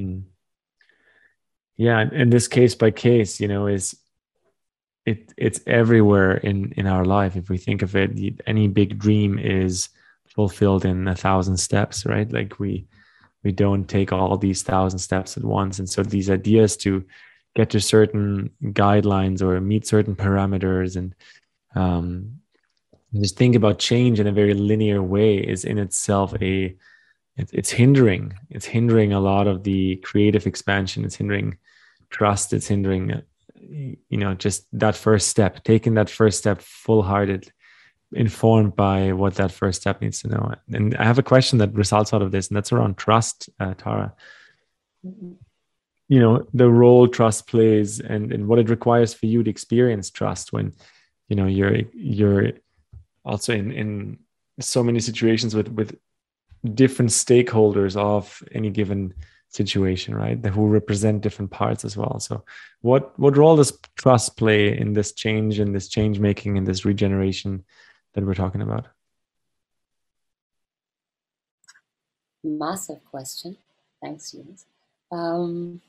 [0.00, 0.22] Mm.
[1.76, 3.96] Yeah, and this case by case, you know, is
[5.06, 8.10] it it's everywhere in in our life if we think of it
[8.46, 9.88] any big dream is
[10.26, 12.86] fulfilled in a thousand steps right like we
[13.42, 17.04] we don't take all these thousand steps at once and so these ideas to
[17.56, 21.14] get to certain guidelines or meet certain parameters and
[21.74, 22.38] um,
[23.14, 26.76] just think about change in a very linear way is in itself a
[27.36, 28.34] it's hindering.
[28.50, 31.04] It's hindering a lot of the creative expansion.
[31.04, 31.56] It's hindering
[32.10, 32.52] trust.
[32.52, 33.22] It's hindering
[33.62, 37.52] you know just that first step taking that first step full hearted
[38.12, 40.54] informed by what that first step needs to know.
[40.72, 43.74] And i have a question that results out of this and that's around trust uh,
[43.74, 44.14] tara.
[45.02, 50.10] You know the role trust plays and, and what it requires for you to experience
[50.10, 50.74] trust when
[51.28, 52.52] you know you're you're
[53.24, 54.18] also in in
[54.60, 55.98] so many situations with with
[56.74, 59.14] different stakeholders of any given
[59.48, 60.44] situation, right?
[60.44, 62.20] Who represent different parts as well.
[62.20, 62.44] So,
[62.80, 66.84] what what role does trust play in this change, in this change making, in this
[66.84, 67.64] regeneration
[68.14, 68.86] that we're talking about?
[72.42, 73.56] Massive question.
[74.00, 74.64] Thanks, Jens.
[75.12, 75.82] Um,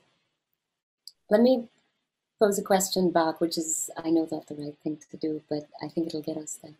[1.30, 1.68] let me
[2.38, 5.68] pose a question back, which is I know not the right thing to do, but
[5.82, 6.74] I think it'll get us there.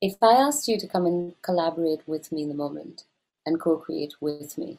[0.00, 3.04] If I asked you to come and collaborate with me in the moment
[3.44, 4.78] and co-create with me,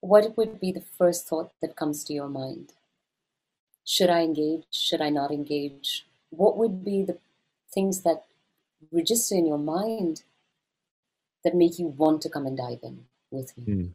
[0.00, 2.72] what would be the first thought that comes to your mind?
[3.84, 4.64] Should I engage?
[4.72, 6.06] Should I not engage?
[6.30, 7.18] What would be the
[7.72, 8.24] things that
[8.90, 10.24] register in your mind
[11.44, 13.74] that make you want to come and dive in with me?
[13.74, 13.90] Mm.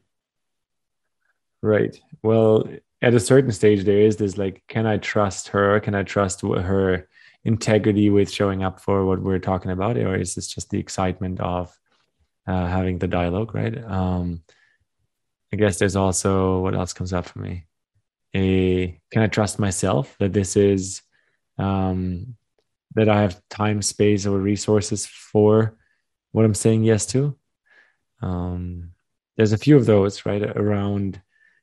[1.61, 1.99] Right.
[2.23, 2.65] Well,
[3.01, 5.79] at a certain stage, there is this like, can I trust her?
[5.81, 7.07] Can I trust her
[7.47, 9.97] integrity with showing up for what we're talking about?
[9.97, 11.75] Or is this just the excitement of
[12.45, 13.75] uh, having the dialogue, right?
[13.86, 14.43] Um,
[15.53, 17.65] I guess there's also what else comes up for me.
[18.36, 21.01] A can I trust myself that this is
[21.57, 22.36] um,
[22.95, 25.77] that I have time, space, or resources for
[26.33, 27.38] what I'm saying yes to?
[28.21, 28.91] Um,
[29.38, 31.21] there's a few of those right around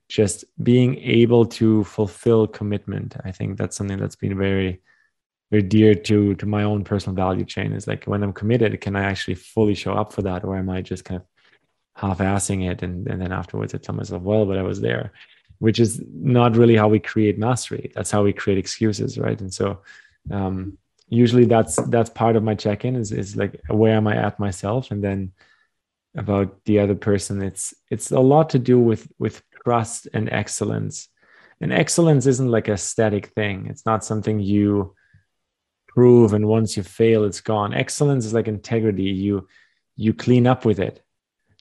[0.08, 3.16] just being able to fulfill commitment.
[3.22, 4.80] I think that's something that's been very
[5.54, 8.94] very dear to to my own personal value chain is like when i'm committed can
[8.96, 11.26] i actually fully show up for that or am i just kind of
[11.96, 15.12] half-assing it and, and then afterwards I tell myself, well, but I was there,
[15.58, 17.92] which is not really how we create mastery.
[17.94, 19.40] That's how we create excuses, right?
[19.40, 19.80] And so
[20.30, 24.40] um, usually that's that's part of my check-in is is like where am I at
[24.40, 25.32] myself, and then
[26.16, 27.42] about the other person.
[27.42, 31.08] It's it's a lot to do with with trust and excellence.
[31.60, 33.66] And excellence isn't like a static thing.
[33.68, 34.94] It's not something you
[35.94, 37.72] prove and once you fail, it's gone.
[37.72, 39.04] Excellence is like integrity.
[39.04, 39.48] You
[39.96, 41.04] you clean up with it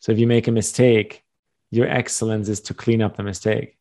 [0.04, 1.24] so if you make a mistake,
[1.72, 3.78] your excellence is to clean up the mistake.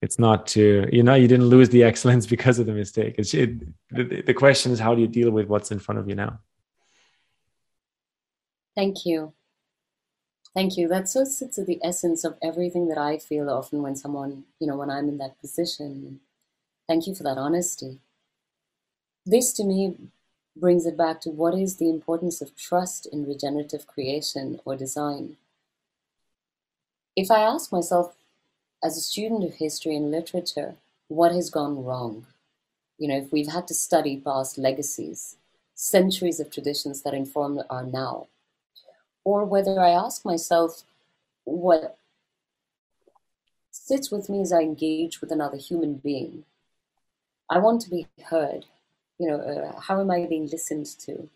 [0.00, 3.16] It's not to, you know, you didn't lose the excellence because of the mistake.
[3.18, 3.58] It's it,
[3.90, 6.38] the, the question is how do you deal with what's in front of you now?
[8.76, 9.32] Thank you.
[10.54, 10.86] Thank you.
[10.86, 14.68] That so sits at the essence of everything that I feel often when someone, you
[14.68, 16.20] know, when I'm in that position.
[16.86, 17.98] Thank you for that honesty.
[19.26, 19.96] This to me
[20.54, 25.36] brings it back to what is the importance of trust in regenerative creation or design.
[27.16, 28.14] If I ask myself,
[28.82, 30.74] as a student of history and literature,
[31.08, 32.26] what has gone wrong?
[32.98, 35.36] You know, if we've had to study past legacies,
[35.74, 38.26] centuries of traditions that inform our now,
[39.24, 40.82] or whether I ask myself
[41.44, 41.96] what
[43.70, 46.44] sits with me as I engage with another human being.
[47.48, 48.66] I want to be heard
[49.18, 51.28] you know, uh, how am I being listened to?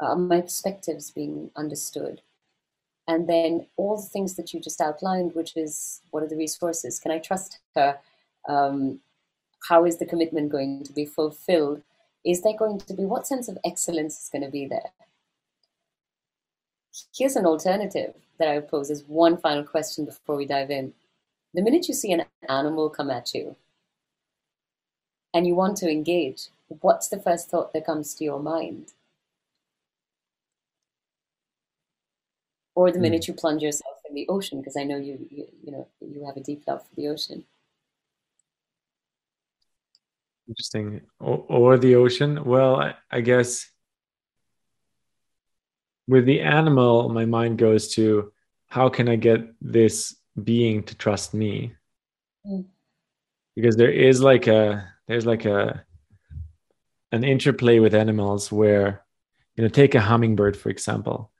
[0.00, 2.20] Are my perspectives being understood?
[3.06, 6.98] And then all the things that you just outlined, which is what are the resources?
[6.98, 7.98] Can I trust her?
[8.48, 9.00] Um,
[9.68, 11.82] how is the commitment going to be fulfilled?
[12.24, 14.90] Is there going to be what sense of excellence is going to be there?
[17.14, 20.92] Here's an alternative that I pose as one final question before we dive in.
[21.52, 23.56] The minute you see an animal come at you
[25.32, 28.92] and you want to engage, what's the first thought that comes to your mind?
[32.74, 33.32] Or the minute hmm.
[33.32, 36.36] you plunge yourself in the ocean, because I know you, you, you know, you have
[36.36, 37.44] a deep love for the ocean.
[40.48, 41.00] Interesting.
[41.20, 42.44] O- or the ocean.
[42.44, 43.70] Well, I, I guess
[46.06, 48.32] with the animal, my mind goes to
[48.66, 51.74] how can I get this being to trust me?
[52.46, 52.64] Mm.
[53.54, 55.83] Because there is like a there's like a
[57.14, 59.04] an interplay with animals where
[59.54, 61.30] you know take a hummingbird for example.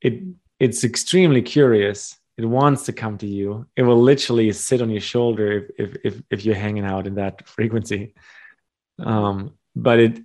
[0.00, 0.22] It
[0.60, 2.16] it's extremely curious.
[2.36, 3.66] It wants to come to you.
[3.76, 7.46] It will literally sit on your shoulder if if if, you're hanging out in that
[7.56, 8.14] frequency.
[8.98, 10.20] Um, but it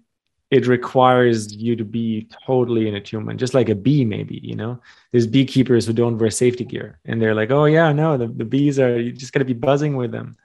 [0.52, 4.80] it requires you to be totally in attunement just like a bee maybe you know?
[5.12, 8.46] There's beekeepers who don't wear safety gear and they're like oh yeah no the, the
[8.46, 10.38] bees are you just got to be buzzing with them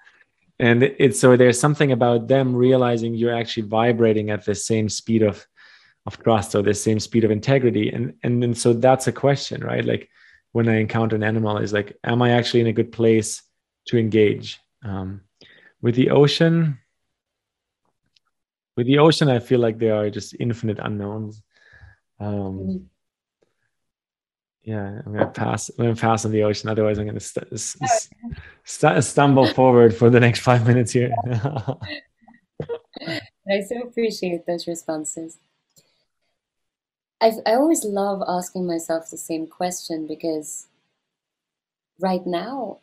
[0.60, 5.22] and it's so there's something about them realizing you're actually vibrating at the same speed
[5.22, 5.46] of
[6.06, 7.90] of trust or the same speed of integrity.
[7.90, 9.84] And and then so that's a question right?
[9.84, 10.08] Like
[10.52, 13.42] when i encounter an animal is like am i actually in a good place
[13.86, 14.58] to engage?
[14.84, 15.22] Um,
[15.80, 16.78] with the ocean
[18.76, 21.42] with the ocean i feel like there are just infinite unknowns.
[22.20, 22.84] Um, mm-hmm
[24.68, 25.70] yeah, I'm gonna pass.
[25.70, 26.68] I'm gonna pass on the ocean.
[26.68, 31.10] Otherwise, I'm gonna st- st- oh, st- stumble forward for the next five minutes here.
[33.50, 35.38] I so appreciate those responses.
[37.18, 40.66] I I always love asking myself the same question because
[41.98, 42.80] right now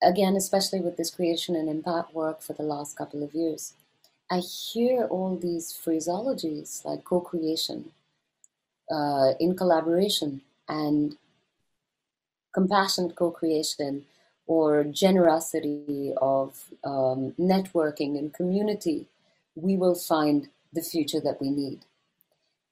[0.00, 3.74] again, especially with this creation and impact work for the last couple of years,
[4.30, 7.90] I hear all these phraseologies like co creation,
[8.90, 11.16] uh, in collaboration, and
[12.52, 14.04] compassionate co creation,
[14.46, 19.06] or generosity of um, networking and community,
[19.54, 21.80] we will find the future that we need.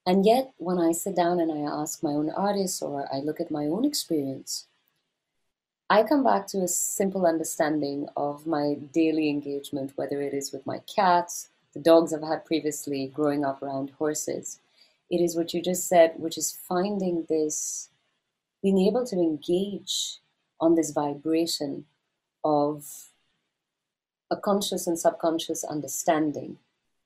[0.04, 3.40] And yet, when I sit down and I ask my own artists or I look
[3.40, 4.66] at my own experience,
[5.90, 10.66] I come back to a simple understanding of my daily engagement, whether it is with
[10.66, 14.60] my cats, the dogs I've had previously, growing up around horses.
[15.10, 17.90] It is what you just said, which is finding this,
[18.62, 20.18] being able to engage
[20.60, 21.86] on this vibration
[22.44, 22.84] of
[24.30, 26.58] a conscious and subconscious understanding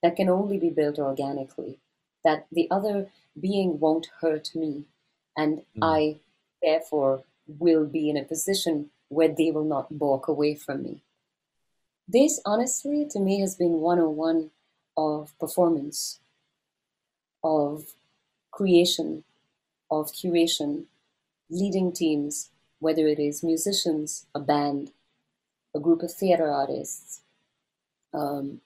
[0.02, 1.78] that can only be built organically,
[2.24, 3.08] that the other
[3.40, 4.84] being won't hurt me,
[5.36, 5.62] and mm.
[5.80, 6.16] I
[6.60, 11.02] therefore will be in a position where they will not walk away from me.
[12.08, 14.50] This, honestly, to me, has been 101
[14.96, 16.18] of performance,
[17.42, 17.94] of
[18.50, 19.24] creation,
[19.90, 20.84] of curation,
[21.50, 24.90] leading teams, whether it is musicians, a band,
[25.74, 27.22] a group of theater artists,
[28.12, 28.60] um,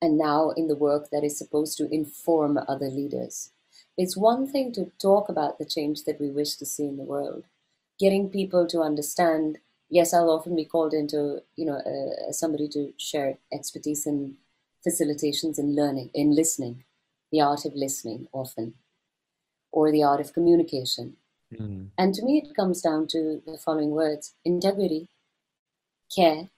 [0.00, 3.50] and now in the work that is supposed to inform other leaders.
[3.96, 7.04] It's one thing to talk about the change that we wish to see in the
[7.04, 7.44] world,
[7.98, 9.58] getting people to understand.
[9.88, 14.36] Yes, I'll often be called into, you know, uh, somebody to share expertise in
[14.86, 16.84] facilitations in learning, in listening,
[17.34, 18.74] the art of listening often,
[19.72, 21.16] or the art of communication.
[21.52, 21.88] Mm.
[21.98, 25.08] And to me, it comes down to the following words integrity,
[26.14, 26.48] care,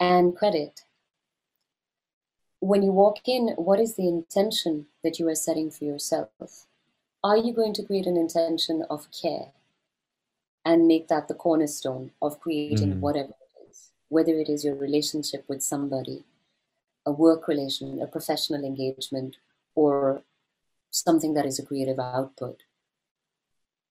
[0.00, 0.80] and credit.
[2.58, 6.30] When you walk in, what is the intention that you are setting for yourself?
[7.22, 9.52] Are you going to create an intention of care
[10.64, 13.00] and make that the cornerstone of creating mm.
[13.00, 16.24] whatever it is, whether it is your relationship with somebody,
[17.06, 19.36] a work relation, a professional engagement,
[19.74, 20.22] or
[20.90, 22.62] something that is a creative output?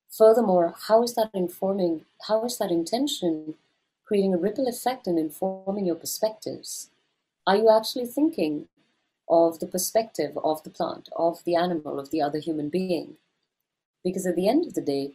[0.10, 3.56] Furthermore, how is that informing, how is that intention
[4.06, 6.90] creating a ripple effect and informing your perspectives?
[7.46, 8.68] Are you actually thinking
[9.30, 13.18] of the perspective of the plant, of the animal, of the other human being?
[14.04, 15.14] Because at the end of the day,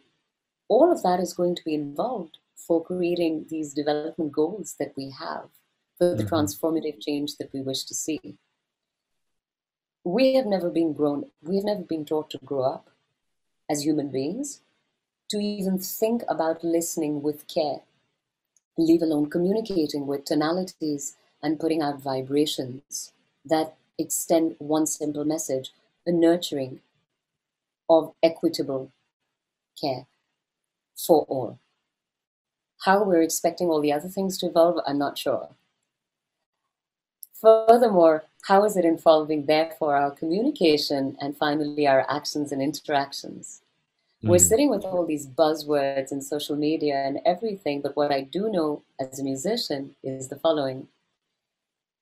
[0.68, 5.10] all of that is going to be involved for creating these development goals that we
[5.10, 5.48] have
[5.98, 6.34] for the mm-hmm.
[6.34, 8.36] transformative change that we wish to see.
[10.04, 12.90] We have never been grown, we have never been taught to grow up
[13.70, 14.60] as human beings,
[15.30, 17.80] to even think about listening with care,
[18.76, 23.12] leave alone communicating with tonalities and putting out vibrations
[23.46, 25.72] that extend one simple message
[26.06, 26.80] a nurturing
[27.88, 28.90] of equitable
[29.80, 30.06] care
[30.96, 31.58] for all.
[32.84, 35.48] How we're expecting all the other things to evolve, I'm not sure.
[37.40, 43.62] Furthermore, how is it involving, therefore, our communication and finally our actions and interactions?
[44.22, 44.30] Mm.
[44.30, 48.50] We're sitting with all these buzzwords and social media and everything, but what I do
[48.50, 50.88] know as a musician is the following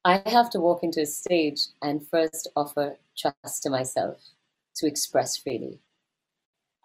[0.05, 4.16] I have to walk into a stage and first offer trust to myself
[4.74, 5.78] to express freely.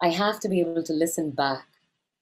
[0.00, 1.66] I have to be able to listen back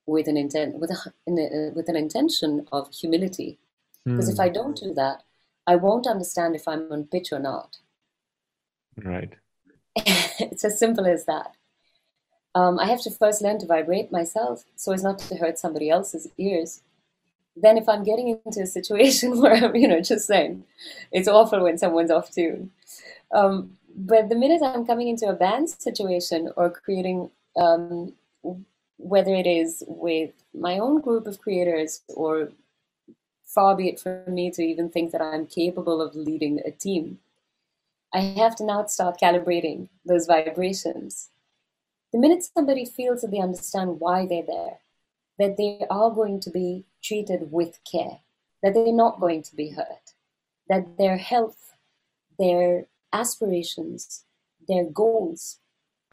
[0.06, 3.58] with an intent, with, a, with an intention of humility.
[4.06, 4.32] Because mm.
[4.32, 5.24] if I don't do that,
[5.66, 7.78] I won't understand if I'm on pitch or not.
[8.96, 9.34] Right.
[9.96, 11.52] it's as simple as that.
[12.54, 15.90] Um, I have to first learn to vibrate myself so as not to hurt somebody
[15.90, 16.82] else's ears.
[17.54, 20.64] Then, if I'm getting into a situation where I'm, you know, just saying,
[21.12, 22.70] it's awful when someone's off tune.
[23.34, 28.12] Um, but the minute I'm coming into a band situation or creating, um,
[28.98, 32.50] whether it is with my own group of creators or
[33.56, 37.18] far be it from me to even think that I'm capable of leading a team.
[38.12, 41.30] I have to now start calibrating those vibrations.
[42.12, 44.78] The minute somebody feels that they understand why they're there,
[45.38, 48.20] that they are going to be treated with care,
[48.62, 50.12] that they're not going to be hurt,
[50.68, 51.74] that their health,
[52.38, 54.24] their aspirations,
[54.68, 55.60] their goals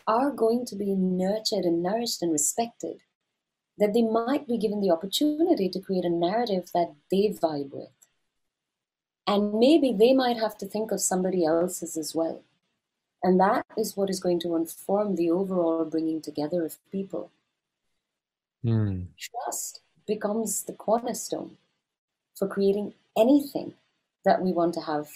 [0.08, 3.02] are going to be nurtured and nourished and respected,
[3.78, 7.90] that they might be given the opportunity to create a narrative that they vibe with.
[9.26, 12.44] And maybe they might have to think of somebody else's as well.
[13.24, 17.32] And that is what is going to inform the overall bringing together of people.
[18.64, 19.08] Mm.
[19.18, 21.58] Trust becomes the cornerstone
[22.36, 23.74] for creating anything
[24.26, 25.10] that we want to have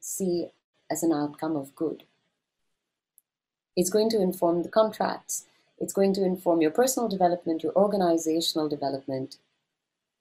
[0.00, 0.48] see
[0.90, 2.02] as an outcome of good.
[3.76, 5.46] It's going to inform the contracts
[5.78, 9.36] it's going to inform your personal development, your organizational development,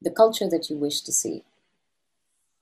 [0.02, 1.43] the culture that you wish to see.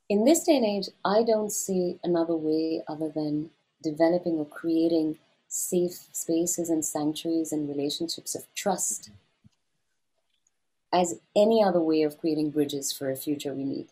[0.09, 5.17] In this day and age, I don't see another way other than developing or creating
[5.47, 9.09] safe spaces and sanctuaries and relationships of trust
[10.91, 13.87] as any other way of creating bridges for a future we need.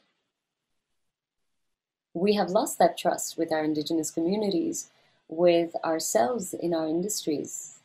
[2.14, 4.90] We have lost that trust with our indigenous communities,
[5.28, 7.77] with ourselves in our industries.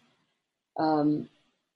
[0.76, 1.28] Um,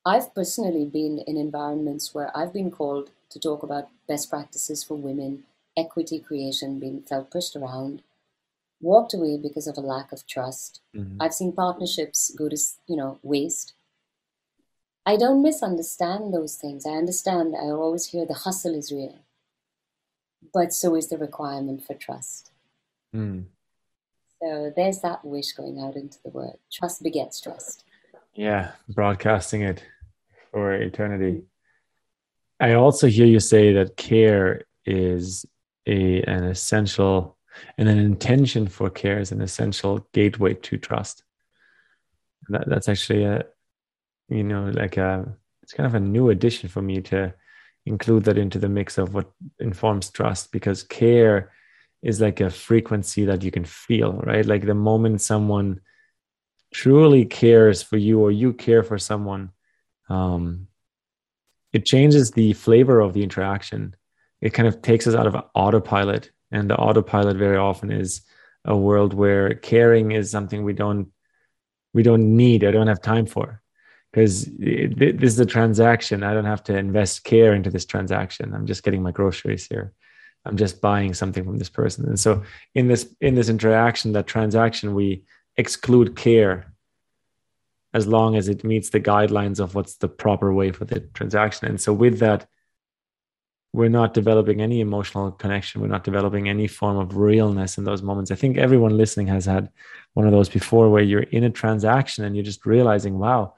[0.05, 4.95] I've personally been in environments where I've been called to talk about best practices for
[4.95, 5.45] women,
[5.77, 8.03] equity creation being felt pushed around,
[8.81, 10.81] walked away because of a lack of trust.
[10.95, 11.21] Mm-hmm.
[11.21, 13.75] I've seen partnerships go to, you know, waste.
[15.05, 16.87] I don't misunderstand those things.
[16.87, 17.55] I understand.
[17.57, 19.19] I always hear the hustle is real,
[20.53, 22.51] but so is the requirement for trust.
[23.15, 23.45] Mm.
[24.43, 26.59] So there's that wish going out into the world.
[26.73, 27.85] Trust begets trust.
[28.37, 29.83] Yeah, broadcasting it
[30.51, 31.45] for eternity.
[32.61, 35.47] I also hear you say that care is
[35.87, 37.39] a an essential
[37.79, 41.25] and an intention for care is an essential gateway to trust.
[42.49, 43.47] That, that's actually a,
[44.29, 47.35] you know, like a, it's kind of a new addition for me to
[47.87, 51.53] include that into the mix of what informs trust because care
[52.03, 54.45] is like a frequency that you can feel, right?
[54.45, 55.81] Like the moment someone
[56.73, 59.51] truly cares for you or you care for someone,
[60.09, 60.69] um,
[61.73, 63.95] it changes the flavor of the interaction.
[64.41, 68.23] It kind of takes us out of autopilot and the autopilot very often is
[68.65, 71.09] a world where caring is something we don't
[71.93, 73.63] we don't need i don't have time for.
[74.13, 76.23] Because this is a transaction.
[76.23, 78.55] I don't have to invest care into this transaction.
[78.55, 79.93] I'm just getting my groceries here.
[80.47, 82.07] I'm just buying something from this person.
[82.07, 82.43] And so
[82.75, 85.25] in this in this interaction that transaction we
[85.57, 86.73] exclude care
[87.95, 91.67] as long as it meets the guidelines of what's the proper way for the transaction
[91.69, 92.47] and so with that
[93.77, 95.83] we're not developing any emotional connection.
[95.83, 98.31] We're not developing any form of realness in those moments.
[98.31, 99.69] I think everyone listening has had
[100.15, 103.53] one of those before where you're in a transaction and you're just realizing, wow,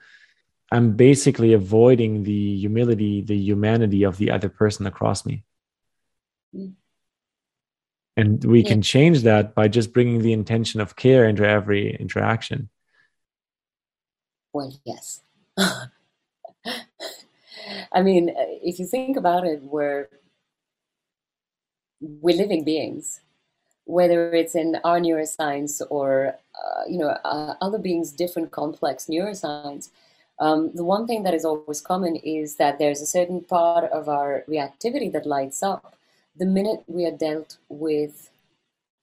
[0.73, 5.45] I'm basically avoiding the humility, the humanity of the other person across me.
[6.53, 6.73] Mm.
[8.19, 8.69] And we yeah.
[8.71, 12.69] can change that by just bringing the intention of care into every interaction.
[14.53, 15.23] Well, yes.
[17.93, 20.09] I mean, if you think about it, we're
[22.01, 23.21] we're living beings,
[23.85, 29.91] whether it's in our neuroscience or uh, you know uh, other beings, different complex neuroscience.
[30.41, 34.09] Um, the one thing that is always common is that there's a certain part of
[34.09, 35.98] our reactivity that lights up
[36.39, 38.31] the minute we are dealt with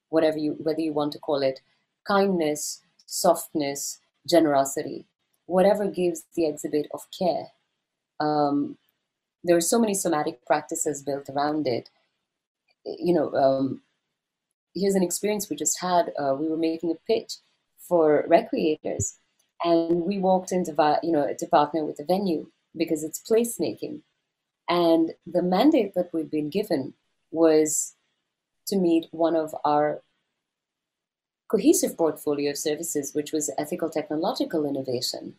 [0.10, 1.62] whatever you whether you want to call it
[2.08, 5.06] kindness, softness, generosity,
[5.46, 7.48] whatever gives the exhibit of care
[8.20, 8.78] um,
[9.44, 11.90] there are so many somatic practices built around it.
[12.86, 13.82] You know, um,
[14.74, 16.12] here's an experience we just had.
[16.20, 17.34] Uh, we were making a pitch
[17.80, 19.18] for recreators,
[19.64, 24.02] and we walked into you know to partner with the venue because it's placemaking,
[24.70, 26.94] and the mandate that we've been given
[27.36, 27.96] was
[28.68, 30.02] to meet one of our
[31.48, 35.36] cohesive portfolio of services, which was ethical technological innovation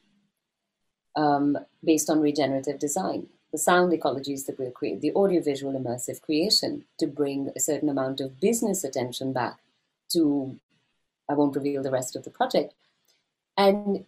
[1.16, 3.26] um, based on regenerative design.
[3.52, 8.20] The sound ecologies that we'll create, the audiovisual immersive creation to bring a certain amount
[8.20, 9.58] of business attention back
[10.12, 10.58] to,
[11.28, 12.74] I won't reveal the rest of the project.
[13.56, 14.04] And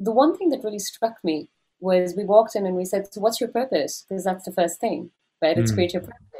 [0.00, 1.48] the one thing that really struck me
[1.80, 4.06] was we walked in and we said, So, what's your purpose?
[4.08, 5.10] Because that's the first thing,
[5.42, 5.58] right?
[5.58, 5.74] It's mm.
[5.74, 6.33] create your purpose,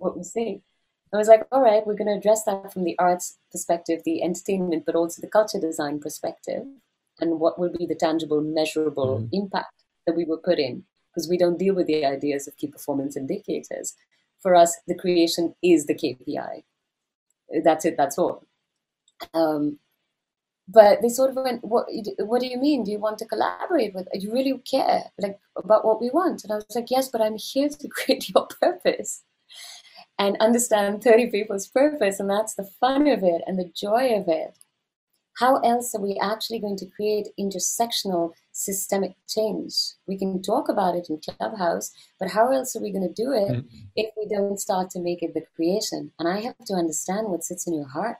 [0.00, 0.62] what we say.
[1.12, 4.22] I was like, all right, we're going to address that from the arts perspective, the
[4.22, 6.64] entertainment, but also the culture design perspective
[7.20, 9.34] and what will be the tangible, measurable mm-hmm.
[9.34, 9.74] impact
[10.06, 10.84] that we will put in.
[11.12, 13.96] Because we don't deal with the ideas of key performance indicators.
[14.40, 16.62] For us, the creation is the KPI.
[17.64, 18.44] That's it, that's all.
[19.34, 19.80] Um,
[20.68, 21.86] but they sort of went, what,
[22.18, 22.84] what do you mean?
[22.84, 24.06] Do you want to collaborate with?
[24.12, 26.44] Do you really care like about what we want?
[26.44, 29.24] And I was like, yes, but I'm here to create your purpose
[30.20, 32.20] and understand 30 people's purpose.
[32.20, 34.56] And that's the fun of it and the joy of it
[35.40, 39.74] how else are we actually going to create intersectional systemic change?
[40.06, 43.32] We can talk about it in Clubhouse, but how else are we going to do
[43.32, 43.76] it mm-hmm.
[43.96, 46.12] if we don't start to make it the creation?
[46.18, 48.18] And I have to understand what sits in your heart.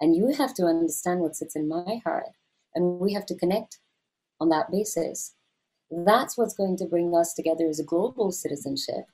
[0.00, 2.28] And you have to understand what sits in my heart.
[2.74, 3.78] And we have to connect
[4.40, 5.34] on that basis.
[5.90, 9.06] That's what's going to bring us together as a global citizenship.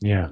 [0.00, 0.28] Yeah.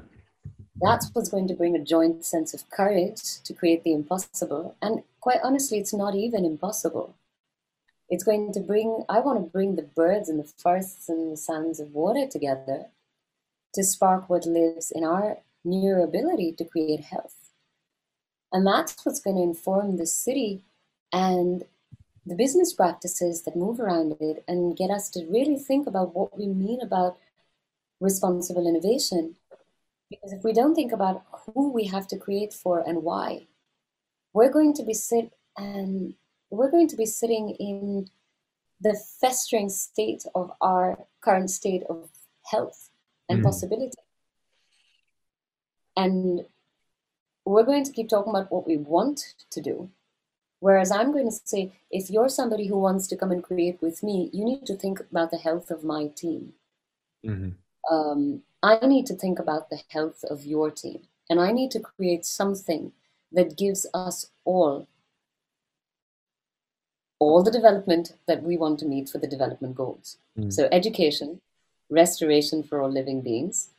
[0.81, 4.77] That's what's going to bring a joint sense of courage to create the impossible.
[4.81, 7.15] And quite honestly, it's not even impossible.
[8.09, 11.37] It's going to bring, I want to bring the birds and the forests and the
[11.37, 12.87] sands of water together
[13.75, 17.37] to spark what lives in our near ability to create health.
[18.53, 20.65] And that's what's going to inform the city
[21.13, 21.65] and
[22.27, 26.37] the business practices that move around it and get us to really think about what
[26.37, 27.19] we mean about
[28.01, 29.37] responsible innovation.
[30.11, 33.47] Because if we don't think about who we have to create for and why,
[34.33, 36.15] we're going to be sit and
[36.51, 38.09] we're going to be sitting in
[38.81, 42.09] the festering state of our current state of
[42.51, 42.91] health
[43.29, 43.45] and mm.
[43.45, 43.97] possibility.
[45.97, 46.47] And
[47.45, 49.91] we're going to keep talking about what we want to do.
[50.61, 54.03] Whereas I'm going to say, if you're somebody who wants to come and create with
[54.03, 56.53] me, you need to think about the health of my team.
[57.25, 57.95] Mm-hmm.
[57.95, 61.03] Um, I need to think about the health of your team.
[61.29, 62.93] And I need to create something
[63.33, 64.89] that gives us all
[67.21, 70.17] all the development that we want to meet for the development goals.
[70.39, 70.51] Mm.
[70.51, 71.43] So, education,
[71.91, 73.71] restoration for all living beings.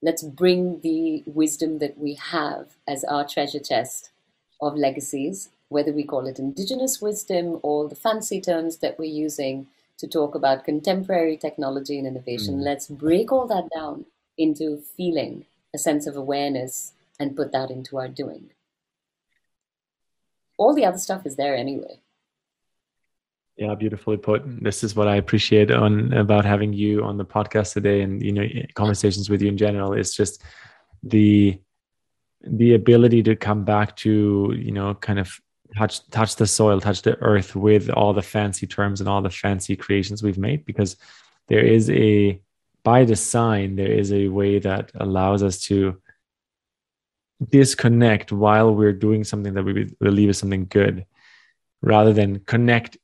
[0.00, 4.10] Let's bring the wisdom that we have as our treasure chest
[4.60, 9.66] of legacies, whether we call it indigenous wisdom or the fancy terms that we're using
[10.02, 12.58] to talk about contemporary technology and innovation.
[12.58, 12.64] Mm.
[12.64, 14.04] Let's break all that down
[14.36, 18.50] into feeling, a sense of awareness, and put that into our doing.
[20.58, 22.00] All the other stuff is there anyway.
[23.56, 24.42] Yeah, beautifully put.
[24.44, 28.32] This is what I appreciate on about having you on the podcast today, and you
[28.32, 29.92] know, conversations with you in general.
[29.92, 30.42] Is just
[31.04, 31.60] the
[32.42, 35.38] the ability to come back to you know, kind of
[35.76, 39.30] touch touch the soil, touch the earth with all the fancy terms and all the
[39.30, 40.96] fancy creations we've made, because
[41.48, 42.40] there is a
[42.84, 46.00] by design there is a way that allows us to
[47.48, 51.06] disconnect while we're doing something that we believe is something good
[51.80, 52.96] rather than connect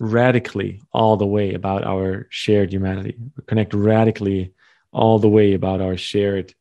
[0.00, 4.52] radically all the way about our shared humanity connect radically
[4.92, 6.54] all the way about our shared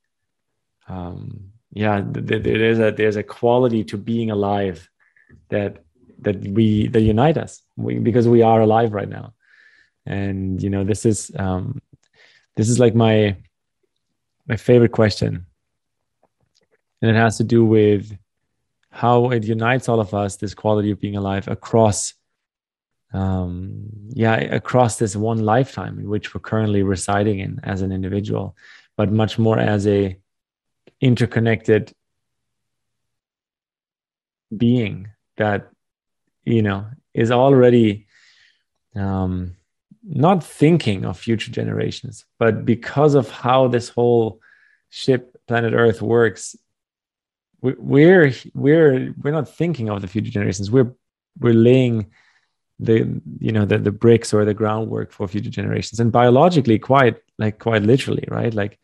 [0.87, 4.89] um yeah there's a there's a quality to being alive
[5.49, 5.83] that
[6.19, 7.61] that we that unite us.
[7.75, 9.33] We, because we are alive right now.
[10.05, 11.81] And you know this is um
[12.55, 13.37] this is like my
[14.47, 15.45] my favorite question.
[17.01, 18.17] And it has to do with
[18.89, 22.13] how it unites all of us this quality of being alive across
[23.13, 28.55] um, yeah, across this one lifetime in which we're currently residing in as an individual,
[28.97, 30.17] but much more as a
[30.99, 31.93] interconnected
[34.55, 35.69] being that
[36.45, 38.07] you know is already
[38.95, 39.55] um,
[40.03, 44.39] not thinking of future generations, but because of how this whole
[44.89, 46.55] ship, planet Earth works,
[47.61, 50.71] we're we're we're not thinking of the future generations.
[50.71, 50.93] We're
[51.39, 52.11] we're laying
[52.79, 57.17] the you know the, the bricks or the groundwork for future generations and biologically quite
[57.39, 58.77] like quite literally right like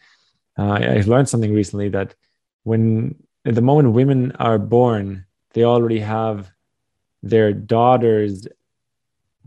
[0.58, 2.16] uh, i've learned something recently that
[2.64, 6.52] when at the moment women are born they already have
[7.22, 8.48] their daughters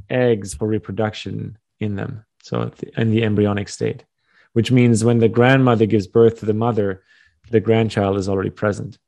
[0.09, 4.05] eggs for reproduction in them so in the embryonic state
[4.53, 7.03] which means when the grandmother gives birth to the mother
[7.51, 8.99] the grandchild is already present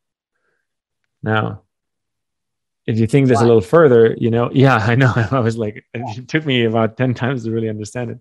[1.22, 1.62] now
[2.88, 5.12] if you think this a little further, you know, yeah, I know.
[5.30, 8.18] I was like, it took me about 10 times to really understand it.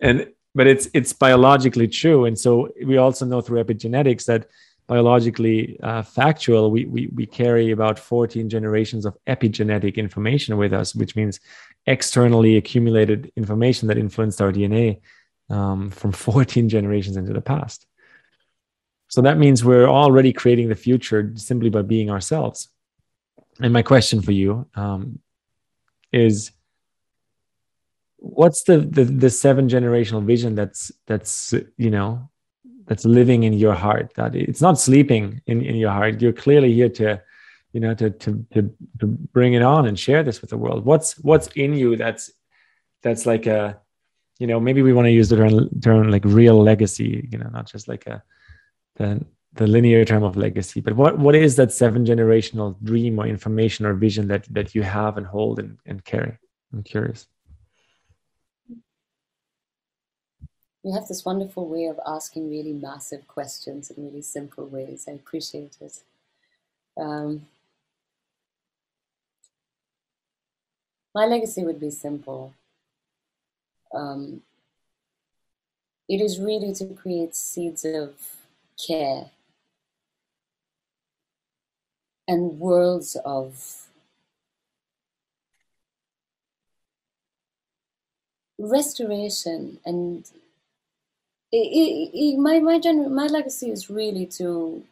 [0.00, 2.24] And but it's it's biologically true.
[2.24, 4.48] And so we also know through epigenetics that
[4.88, 10.94] biologically uh, factual, we, we we carry about 14 generations of epigenetic information with us,
[10.94, 11.38] which means
[11.86, 15.00] externally accumulated information that influenced our DNA
[15.50, 17.86] um, from 14 generations into the past.
[19.08, 22.68] So that means we're already creating the future simply by being ourselves
[23.60, 25.18] and my question for you um,
[26.12, 26.52] is
[28.16, 32.28] what's the, the the seven generational vision that's that's you know
[32.88, 36.20] that's living in your heart that it's not sleeping in, in your heart.
[36.20, 37.22] You're clearly here to
[37.72, 40.84] you know to, to to to bring it on and share this with the world.
[40.84, 42.30] What's what's in you that's
[43.02, 43.78] that's like a
[44.38, 47.50] you know maybe we want to use the term, term like real legacy you know
[47.50, 48.22] not just like a
[48.96, 49.24] the
[49.54, 53.84] the linear term of legacy but what what is that seven generational dream or information
[53.84, 56.38] or vision that that you have and hold and, and carry?
[56.72, 57.26] I'm curious
[60.82, 65.06] you have this wonderful way of asking really massive questions in really simple ways.
[65.08, 66.02] I appreciate it.
[66.96, 67.46] Um,
[71.14, 72.54] my legacy would be simple.
[73.92, 74.42] Um,
[76.08, 78.14] it is really to create seeds of
[78.86, 79.30] care
[82.26, 83.88] and worlds of
[88.58, 90.30] restoration and
[91.52, 92.78] it, it, my my
[93.08, 94.84] my legacy is really to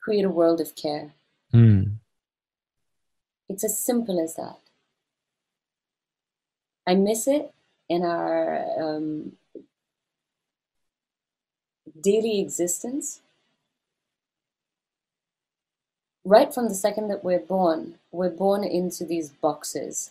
[0.00, 1.12] create a world of care.
[1.52, 1.96] Mm.
[3.48, 4.58] It's as simple as that.
[6.86, 7.52] I miss it
[7.88, 9.32] in our um,
[12.00, 13.20] daily existence.
[16.24, 20.10] Right from the second that we're born, we're born into these boxes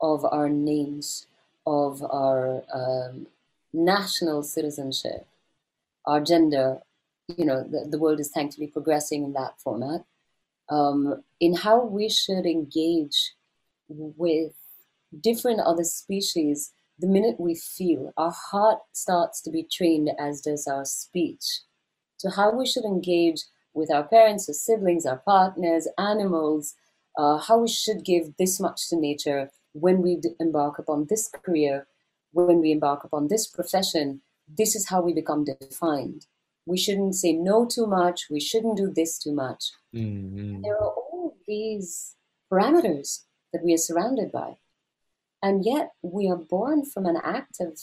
[0.00, 1.26] of our names,
[1.66, 3.26] of our um,
[3.72, 5.26] national citizenship,
[6.06, 6.80] our gender.
[7.36, 10.04] You know, the, the world is thankfully progressing in that format.
[10.68, 13.34] Um, in how we should engage
[13.88, 14.52] with
[15.20, 20.66] different other species the minute we feel, our heart starts to be trained, as does
[20.66, 21.60] our speech,
[22.18, 23.40] to how we should engage
[23.72, 26.74] with our parents, our siblings, our partners, animals,
[27.16, 31.86] uh, how we should give this much to nature when we embark upon this career,
[32.32, 34.22] when we embark upon this profession.
[34.48, 36.26] This is how we become defined.
[36.66, 38.28] We shouldn't say no too much.
[38.30, 39.72] We shouldn't do this too much.
[39.94, 40.62] Mm-hmm.
[40.62, 42.16] There are all these
[42.52, 44.56] parameters that we are surrounded by.
[45.42, 47.78] And yet we are born from an act of,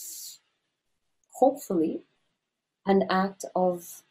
[1.31, 2.03] hopefully,
[2.85, 4.03] an act of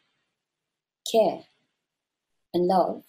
[1.11, 1.43] care
[2.53, 3.03] and love.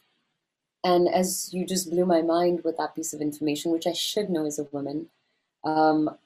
[0.85, 4.31] And as you just blew my mind with that piece of information, which I should
[4.31, 5.09] know as a woman,
[5.64, 6.16] um,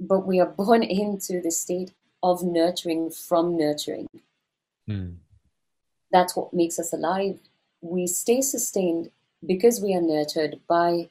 [0.00, 1.92] but we are born into the state
[2.22, 4.08] of nurturing from nurturing.
[4.88, 5.16] Mm.
[6.10, 7.38] That's what makes us alive.
[7.82, 9.10] We stay sustained
[9.46, 11.10] because we are nurtured by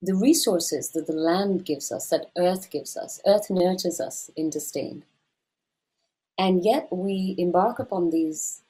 [0.00, 3.20] the resources that the land gives us, that earth gives us.
[3.26, 5.02] Earth nurtures us into staying.
[6.38, 8.62] And yet we embark upon these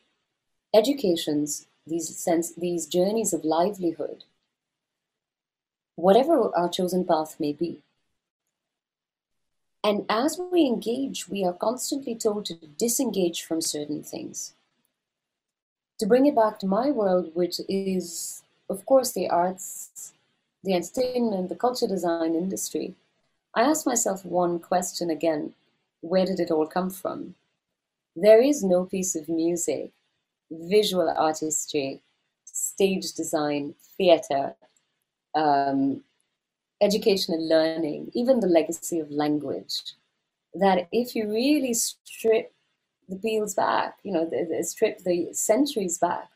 [0.75, 4.25] educations, these sense, these journeys of livelihood,
[5.97, 7.83] whatever our chosen path may be.
[9.85, 14.55] And as we engage, we are constantly told to disengage from certain things.
[15.99, 20.13] To bring it back to my world, which is, of course, the arts
[20.65, 22.95] the entertainment, the culture design industry,
[23.55, 25.55] I ask myself one question again
[26.01, 27.35] where did it all come from?
[28.15, 29.91] There is no piece of music,
[30.51, 32.01] visual artistry,
[32.45, 34.55] stage design, theatre,
[35.35, 36.05] um,
[36.81, 39.95] education and learning, even the legacy of language,
[40.55, 42.53] that if you really strip
[43.09, 46.29] the peels back, you know, the, the strip the centuries back,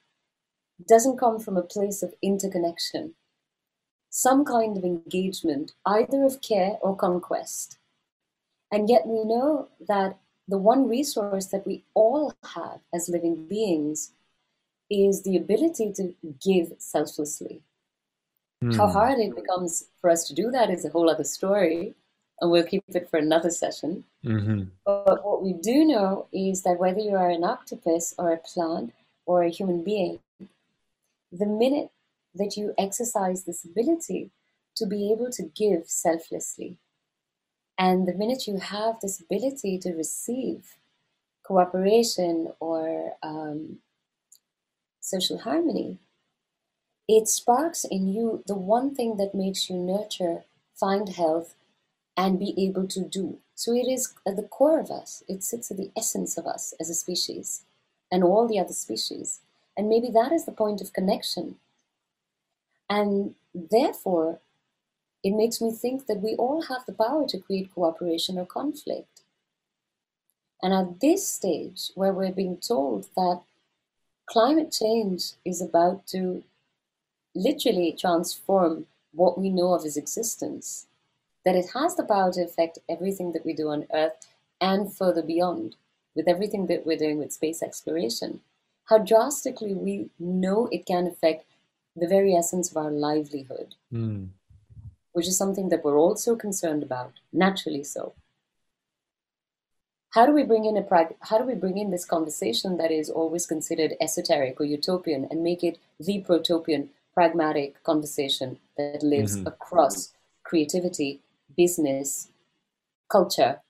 [0.89, 3.15] doesn't come from a place of interconnection
[4.13, 7.79] some kind of engagement, either of care or conquest.
[8.71, 14.13] And yet we know that the one resource that we all have as living beings
[14.91, 16.15] is the ability to
[16.45, 17.63] give selflessly.
[18.63, 18.77] Mm.
[18.77, 21.95] How hard it becomes for us to do that is a whole other story,
[22.41, 24.05] and we'll keep it for another session.
[24.25, 24.65] Mm-hmm.
[24.85, 28.93] But what we do know is that whether you are an octopus or a plant
[29.27, 30.21] or a human being,
[31.33, 31.91] the minute
[32.35, 34.31] that you exercise this ability
[34.77, 36.79] to be able to give selflessly.
[37.79, 40.77] And the minute you have this ability to receive
[41.43, 43.79] cooperation or um,
[45.01, 45.99] social harmony,
[47.17, 50.45] it sparks in you the one thing that makes you nurture,
[50.75, 51.55] find health,
[52.17, 53.39] and be able to do.
[53.55, 56.75] So it is at the core of us, it sits at the essence of us
[56.81, 57.63] as a species
[58.11, 59.41] and all the other species.
[59.77, 61.57] And maybe that is the point of connection
[62.93, 64.41] and therefore,
[65.25, 69.23] it makes me think that we all have the power to create cooperation or conflict.
[70.63, 73.41] And at this stage, where we're being told that
[74.27, 76.45] climate change is about to
[77.35, 80.87] literally transform what we know of as existence,
[81.45, 84.27] that it has the power to affect everything that we do on Earth
[84.61, 85.77] and further beyond,
[86.15, 88.41] with everything that we're doing with space exploration,
[88.85, 91.45] how drastically we know it can affect
[91.97, 94.29] the very essence of our livelihood, mm.
[95.13, 98.15] which is something that we're also concerned about, naturally so.
[100.11, 102.91] How do we bring in a prag- how do we bring in this conversation that
[102.91, 109.37] is always considered esoteric or utopian and make it the protopian, pragmatic conversation that lives
[109.37, 109.47] mm-hmm.
[109.47, 110.13] across
[110.45, 111.21] creativity,
[111.57, 112.29] business,
[113.09, 113.61] culture,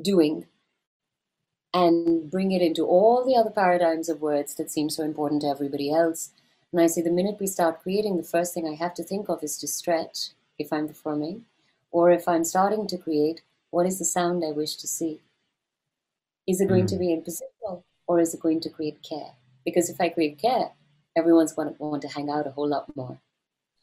[0.00, 0.46] doing,
[1.74, 5.48] and bring it into all the other paradigms of words that seem so important to
[5.48, 6.30] everybody else
[6.72, 9.28] and I say the minute we start creating, the first thing I have to think
[9.28, 11.44] of is to stretch if I'm performing,
[11.90, 15.20] or if I'm starting to create, what is the sound I wish to see?
[16.46, 16.88] Is it going mm.
[16.88, 19.32] to be impositional or is it going to create care?
[19.64, 20.70] Because if I create care,
[21.18, 23.18] everyone's going to want to hang out a whole lot more.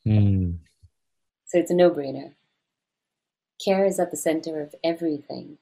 [0.07, 0.57] Mm.
[1.45, 2.29] So it's a no brainer.
[3.63, 5.57] care is at the center of everything.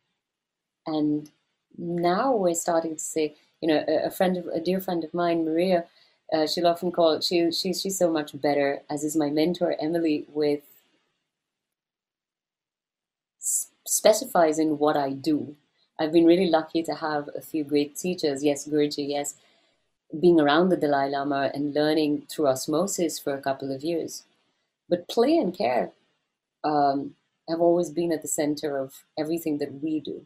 [0.86, 1.30] And
[1.78, 5.13] now we're starting to see, you know, a, a friend of a dear friend of
[5.13, 5.86] mine, Maria,
[6.34, 10.26] uh, she'll often call she she's she's so much better, as is my mentor Emily,
[10.28, 10.61] with
[13.86, 15.55] specifies in what I do.
[15.99, 18.43] I've been really lucky to have a few great teachers.
[18.43, 19.36] Yes, Guruji, yes,
[20.20, 24.24] being around the Dalai Lama and learning through osmosis for a couple of years.
[24.89, 25.91] But play and care
[26.64, 27.16] um,
[27.49, 30.26] have always been at the center of everything that we do.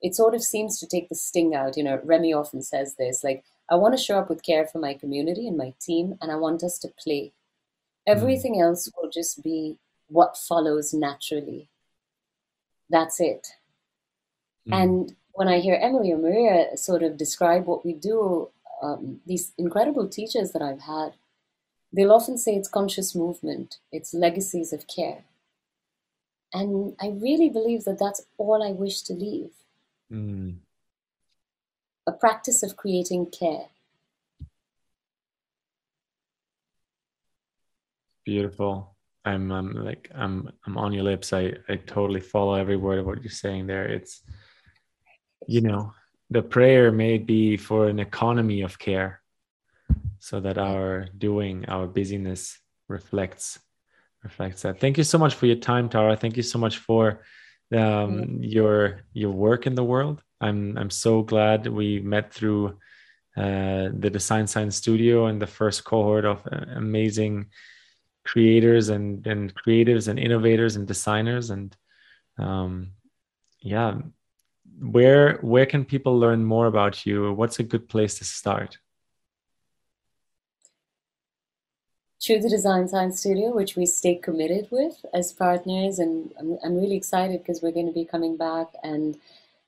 [0.00, 1.76] It sort of seems to take the sting out.
[1.76, 4.78] You know, Remy often says this like, I want to show up with care for
[4.78, 7.32] my community and my team, and I want us to play.
[8.06, 8.12] Hmm.
[8.16, 8.62] Everything mm.
[8.62, 9.76] else will just be
[10.08, 11.68] what follows naturally.
[12.88, 13.48] That's it.
[14.68, 14.82] Mm.
[14.82, 18.48] And when I hear Emily or Maria sort of describe what we do,
[18.82, 21.14] um, these incredible teachers that I've had,
[21.92, 25.24] they'll often say it's conscious movement, it's legacies of care.
[26.52, 29.50] And I really believe that that's all I wish to leave.
[30.10, 30.56] Mm.
[32.06, 33.66] A practice of creating care.
[38.24, 38.94] Beautiful.
[39.24, 41.32] I'm, I'm like I'm I'm on your lips.
[41.32, 43.86] I I totally follow every word of what you're saying there.
[43.86, 44.22] It's
[45.46, 45.92] you know
[46.30, 49.20] the prayer may be for an economy of care,
[50.18, 52.58] so that our doing, our busyness
[52.88, 53.58] reflects
[54.22, 54.80] reflects that.
[54.80, 56.16] Thank you so much for your time, Tara.
[56.16, 57.22] Thank you so much for
[57.76, 60.22] um, your your work in the world.
[60.40, 62.78] I'm I'm so glad we met through
[63.36, 67.46] uh, the Design Science Studio and the first cohort of uh, amazing
[68.24, 71.76] creators and and creatives and innovators and designers and
[72.38, 72.92] um,
[73.60, 73.98] yeah
[74.80, 78.78] where where can people learn more about you what's a good place to start
[82.28, 85.98] through the Design Science Studio, which we stay committed with as partners.
[85.98, 89.16] And I'm, I'm really excited because we're going to be coming back and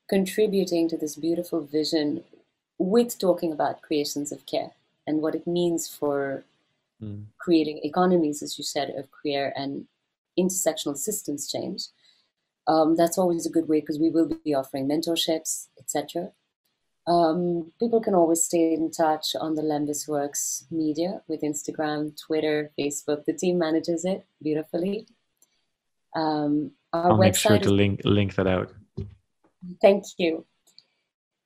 [0.07, 2.23] contributing to this beautiful vision
[2.77, 4.71] with talking about creations of care
[5.07, 6.43] and what it means for
[7.01, 7.23] mm.
[7.37, 9.87] creating economies, as you said, of care and
[10.37, 11.85] intersectional systems change.
[12.67, 16.31] Um, that's always a good way because we will be offering mentorships, etc.
[17.07, 22.71] Um, people can always stay in touch on the Lembas Works media with Instagram, Twitter,
[22.79, 23.25] Facebook.
[23.25, 25.07] The team manages it beautifully.
[26.15, 28.71] Um, our I'll make sure to link link that out.
[29.81, 30.45] Thank you.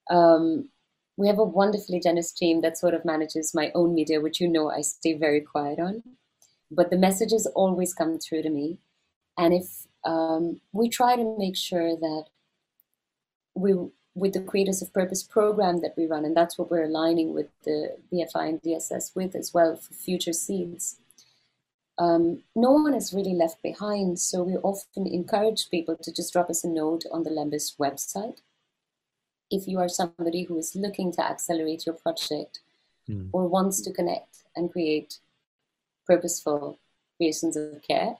[0.09, 0.69] Um,
[1.17, 4.49] we have a wonderfully generous team that sort of manages my own media, which you
[4.49, 6.03] know I stay very quiet on.
[6.69, 8.79] But the messages always come through to me,
[9.37, 12.25] and if um, we try to make sure that
[13.55, 13.73] we
[14.15, 17.47] with the Creators of Purpose program that we run, and that's what we're aligning with
[17.65, 20.99] the BFI and DSS with as well for future seeds.
[21.97, 26.49] Um, no one is really left behind, so we often encourage people to just drop
[26.49, 28.39] us a note on the Lembas website.
[29.51, 32.59] If you are somebody who is looking to accelerate your project
[33.09, 33.29] mm.
[33.31, 35.19] or wants to connect and create
[36.07, 36.79] purposeful
[37.17, 38.15] creations of care,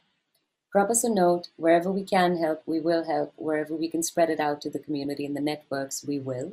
[0.76, 1.48] Drop us a note.
[1.56, 3.32] Wherever we can help, we will help.
[3.38, 6.52] Wherever we can spread it out to the community and the networks, we will.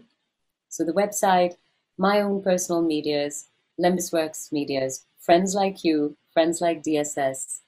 [0.68, 1.56] So the website,
[1.98, 3.48] my own personal medias,
[3.80, 7.62] Lembas Works medias, friends like you, friends like DSS,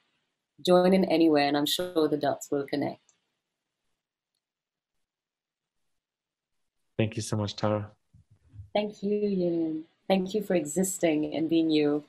[0.65, 3.01] join in anywhere, and I'm sure the dots will connect.
[6.97, 7.91] Thank you so much, Tara.
[8.73, 9.85] Thank you, Julian.
[10.07, 12.05] Thank you for existing and being you.